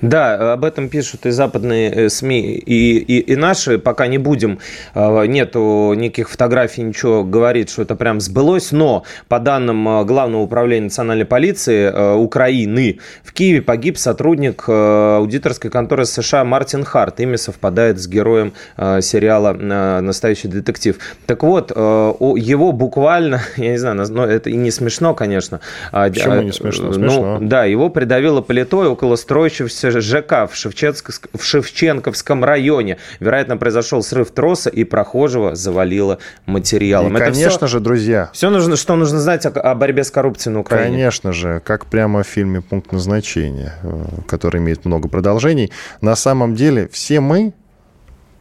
Да, 0.00 0.52
об 0.52 0.64
этом 0.64 0.88
пишут 0.88 1.26
и 1.26 1.30
западные 1.30 1.90
э, 1.90 2.08
СМИ, 2.08 2.40
и, 2.40 2.98
и, 2.98 3.18
и 3.20 3.36
наши. 3.36 3.78
Пока 3.78 4.06
не 4.06 4.18
будем, 4.18 4.58
э, 4.94 5.26
нету 5.26 5.94
никаких 5.96 6.30
фотографий, 6.30 6.82
ничего 6.82 7.24
говорит, 7.24 7.70
что 7.70 7.82
это 7.82 7.94
прям 7.96 8.20
сбылось. 8.20 8.72
Но 8.72 9.04
по 9.28 9.38
данным 9.38 9.88
э, 9.88 10.04
Главного 10.04 10.42
управления 10.42 10.84
национальной 10.84 11.24
полиции 11.24 12.14
Украины, 12.14 13.00
в 13.22 13.32
Киеве 13.32 13.62
погиб 13.62 13.98
сотрудник 13.98 14.68
аудиторской 14.68 15.70
конторы 15.70 16.06
США 16.06 16.44
Мартин 16.44 16.84
Харт. 16.84 17.20
Имя 17.20 17.36
совпадает 17.36 17.98
с 17.98 18.06
героем 18.06 18.52
сериала 18.76 19.52
«Настоящий 19.52 20.48
детектив». 20.48 20.98
Так 21.26 21.42
вот, 21.42 21.70
его 21.70 22.72
буквально, 22.72 23.42
я 23.56 23.72
не 23.72 23.78
знаю, 23.78 23.96
но 24.08 24.24
это 24.24 24.50
и 24.50 24.56
не 24.56 24.70
смешно, 24.70 25.14
конечно. 25.14 25.60
А, 25.92 26.08
Почему 26.08 26.42
не 26.42 26.52
смешно? 26.52 26.92
Смешно. 26.92 27.38
Ну, 27.38 27.48
да, 27.48 27.64
его 27.64 27.90
придавило 27.90 28.40
плитой 28.40 28.88
около 28.88 29.16
строящего 29.16 29.57
находящегося 29.58 30.00
ЖК 30.00 30.50
в, 30.50 30.54
Шевченск... 30.54 31.28
в 31.32 31.42
Шевченковском 31.42 32.44
районе. 32.44 32.98
Вероятно, 33.20 33.56
произошел 33.56 34.02
срыв 34.02 34.30
троса, 34.30 34.70
и 34.70 34.84
прохожего 34.84 35.54
завалило 35.54 36.18
материалом. 36.46 37.12
И, 37.12 37.16
Это 37.16 37.26
конечно 37.26 37.66
все... 37.66 37.66
же, 37.66 37.80
друзья. 37.80 38.30
Все, 38.32 38.50
нужно, 38.50 38.76
что 38.76 38.96
нужно 38.96 39.20
знать 39.20 39.46
о, 39.46 39.50
о 39.50 39.74
борьбе 39.74 40.04
с 40.04 40.10
коррупцией 40.10 40.54
на 40.54 40.60
Украине. 40.60 40.96
Конечно 40.96 41.32
же, 41.32 41.60
как 41.64 41.86
прямо 41.86 42.22
в 42.22 42.26
фильме 42.26 42.60
«Пункт 42.60 42.92
назначения», 42.92 43.74
э, 43.82 44.04
который 44.26 44.60
имеет 44.60 44.84
много 44.84 45.08
продолжений. 45.08 45.72
На 46.00 46.16
самом 46.16 46.54
деле 46.54 46.88
все 46.88 47.20
мы 47.20 47.52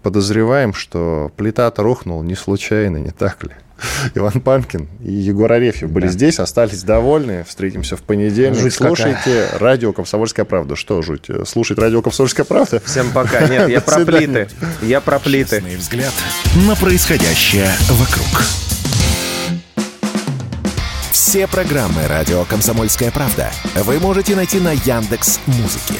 подозреваем, 0.04 0.74
что 0.74 1.32
плита-то 1.36 1.84
рухнула 1.84 2.24
не 2.24 2.36
случайно, 2.36 2.98
не 2.98 3.12
так 3.12 3.44
ли? 3.44 3.52
Иван 4.16 4.42
Панкин 4.42 4.88
и 5.04 5.12
Егор 5.12 5.52
Арефьев 5.52 5.92
были 5.92 6.06
да. 6.06 6.12
здесь, 6.12 6.40
остались 6.40 6.84
довольны. 6.84 7.44
Встретимся 7.44 7.96
в 7.98 8.02
понедельник. 8.02 8.60
Жуть 8.60 8.74
Слушайте 8.74 9.20
какая. 9.24 9.60
радио 9.60 9.94
«Комсомольская 9.94 10.46
правда». 10.46 10.76
Что 10.76 11.02
жуть? 11.02 11.28
Слушать 11.46 11.80
радио 11.80 12.02
«Комсомольская 12.02 12.46
правда»? 12.46 12.82
Всем 12.86 13.12
пока. 13.12 13.48
Нет, 13.48 13.70
я 13.70 13.82
про 13.82 14.06
плиты. 14.06 14.48
Я 14.82 15.02
про 15.02 15.20
плиты. 15.20 15.63
взгляд 15.78 16.13
на 16.68 16.76
происходящее 16.76 17.70
вокруг. 17.90 18.44
Все 21.12 21.48
программы 21.48 22.08
радио 22.08 22.46
«Комсомольская 22.46 23.12
правда» 23.12 23.52
вы 23.76 24.00
можете 24.00 24.36
найти 24.36 24.60
на 24.60 24.72
Яндекс 24.72 25.40
Музыке. 25.46 26.00